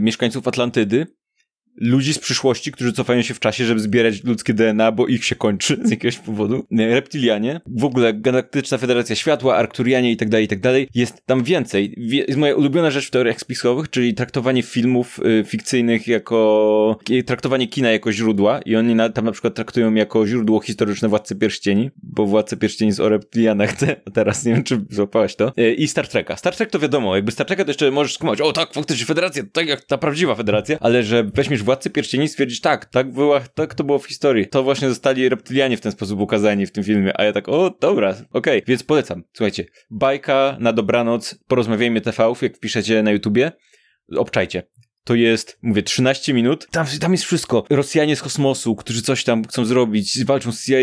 [0.00, 1.06] mieszkańców Atlantydy,
[1.76, 5.36] ludzi z przyszłości, którzy cofają się w czasie, żeby zbierać ludzkie DNA, bo ich się
[5.36, 6.66] kończy z jakiegoś powodu.
[6.70, 10.88] Reptilianie, w ogóle Galaktyczna Federacja Światła, Arkturianie i tak dalej, i tak dalej.
[10.94, 11.94] Jest tam więcej.
[11.96, 17.90] Jest moja ulubiona rzecz w teoriach spiskowych, czyli traktowanie filmów y, fikcyjnych jako, traktowanie kina
[17.90, 22.26] jako źródła i oni na, tam na przykład traktują jako źródło historyczne Władcy Pierścieni, bo
[22.26, 25.52] Władcy Pierścieni jest o reptilianach, te, teraz nie wiem, czy złapałaś to.
[25.58, 26.36] Y, I Star Treka.
[26.36, 29.42] Star Trek to wiadomo, jakby Star Treka to jeszcze możesz skumać, o tak, faktycznie Federacja,
[29.52, 33.74] tak jak ta prawdziwa Federacja, ale że weźmiesz Władcy Pierścieni stwierdzić, tak, tak, była, tak
[33.74, 34.48] to było w historii.
[34.48, 37.70] To właśnie zostali reptylianie w ten sposób ukazani w tym filmie, a ja tak, o,
[37.80, 38.62] dobra, okej, okay.
[38.66, 39.24] więc polecam.
[39.32, 43.52] Słuchajcie, bajka na dobranoc, porozmawiajmy TV, jak wpiszecie na YouTubie,
[44.16, 44.62] obczajcie
[45.04, 46.66] to jest, mówię, 13 minut.
[46.70, 47.64] Tam, tam jest wszystko.
[47.70, 50.74] Rosjanie z kosmosu, którzy coś tam chcą zrobić, walczą z CIA,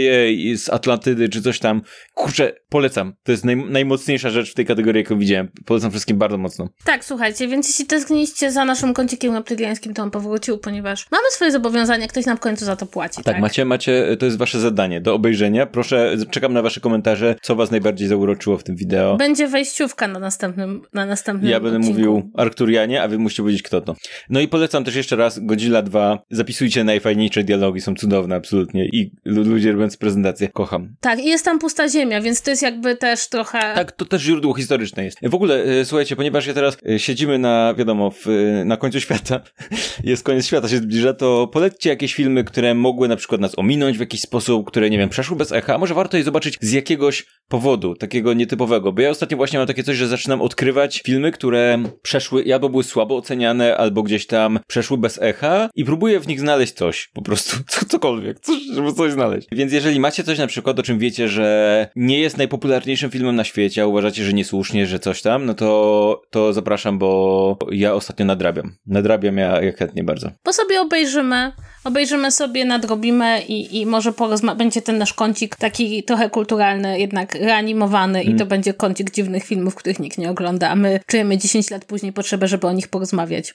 [0.55, 1.81] z Atlantydy, czy coś tam.
[2.13, 3.13] Kurczę, polecam.
[3.23, 5.47] To jest naj, najmocniejsza rzecz w tej kategorii, jaką widziałem.
[5.65, 6.69] Polecam wszystkim bardzo mocno.
[6.83, 11.51] Tak, słuchajcie, więc jeśli tęskniliście za naszym kącikiem reptyliańskim, to on powrócił, ponieważ mamy swoje
[11.51, 13.15] zobowiązania, ktoś nam w końcu za to płaci.
[13.15, 15.65] Tak, tak, macie, macie, to jest wasze zadanie do obejrzenia.
[15.65, 19.17] Proszę, czekam na wasze komentarze, co was najbardziej zauroczyło w tym wideo.
[19.17, 21.99] Będzie wejściówka na następnym, na następnym Ja będę odcinku.
[21.99, 23.95] mówił Arkturianie, a wy musicie powiedzieć kto to.
[24.29, 26.19] No i polecam też jeszcze raz Godzilla 2.
[26.31, 30.49] Zapisujcie najfajniejsze dialogi, są cudowne absolutnie i ludzie robiąc prezentację.
[30.53, 30.95] Kocham.
[30.99, 33.59] Tak, i jest tam pusta ziemia, więc to jest jakby też trochę...
[33.59, 35.17] Tak, to też źródło historyczne jest.
[35.23, 38.99] W ogóle, e, słuchajcie, ponieważ ja teraz e, siedzimy na, wiadomo, w, e, na końcu
[38.99, 39.41] świata,
[40.03, 43.97] jest koniec świata się zbliża, to polećcie jakieś filmy, które mogły na przykład nas ominąć
[43.97, 46.71] w jakiś sposób, które, nie wiem, przeszły bez echa, a może warto je zobaczyć z
[46.71, 51.31] jakiegoś powodu, takiego nietypowego, bo ja ostatnio właśnie mam takie coś, że zaczynam odkrywać filmy,
[51.31, 56.27] które przeszły, albo były słabo oceniane, albo gdzieś tam przeszły bez echa i próbuję w
[56.27, 59.47] nich znaleźć coś, po prostu, co, cokolwiek, coś, żeby coś znaleźć.
[59.51, 63.43] Więc jeżeli macie coś na przykład, o czym wiecie, że nie jest najpopularniejszym filmem na
[63.43, 68.25] świecie, a uważacie, że niesłusznie, że coś tam, no to, to zapraszam, bo ja ostatnio
[68.25, 68.75] nadrabiam.
[68.85, 70.31] Nadrabiam ja, ja chętnie bardzo.
[70.45, 71.51] Bo sobie obejrzymy,
[71.83, 77.35] obejrzymy sobie, nadrobimy i, i może porozma- będzie ten nasz kącik taki trochę kulturalny, jednak
[77.35, 78.35] reanimowany mm.
[78.35, 81.85] i to będzie kącik dziwnych filmów, których nikt nie ogląda, a my czujemy 10 lat
[81.85, 83.53] później potrzebę, żeby o nich porozmawiać.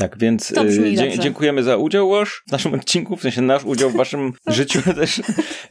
[0.00, 3.96] Tak, więc y, dziękujemy za udział Łoż w naszym odcinku, w sensie nasz udział w
[3.96, 5.20] waszym życiu też.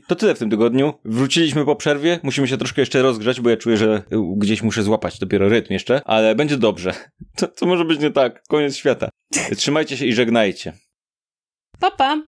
[0.08, 0.94] To tyle w tym tygodniu.
[1.06, 4.04] Wróciliśmy po przerwie, musimy się troszkę jeszcze rozgrzać, bo ja czuję, że
[4.38, 6.94] gdzieś muszę złapać dopiero rytm jeszcze, ale będzie dobrze.
[7.36, 9.10] To, to może być nie tak, koniec świata.
[9.56, 10.74] Trzymajcie się i żegnajcie.
[11.80, 12.22] Papá!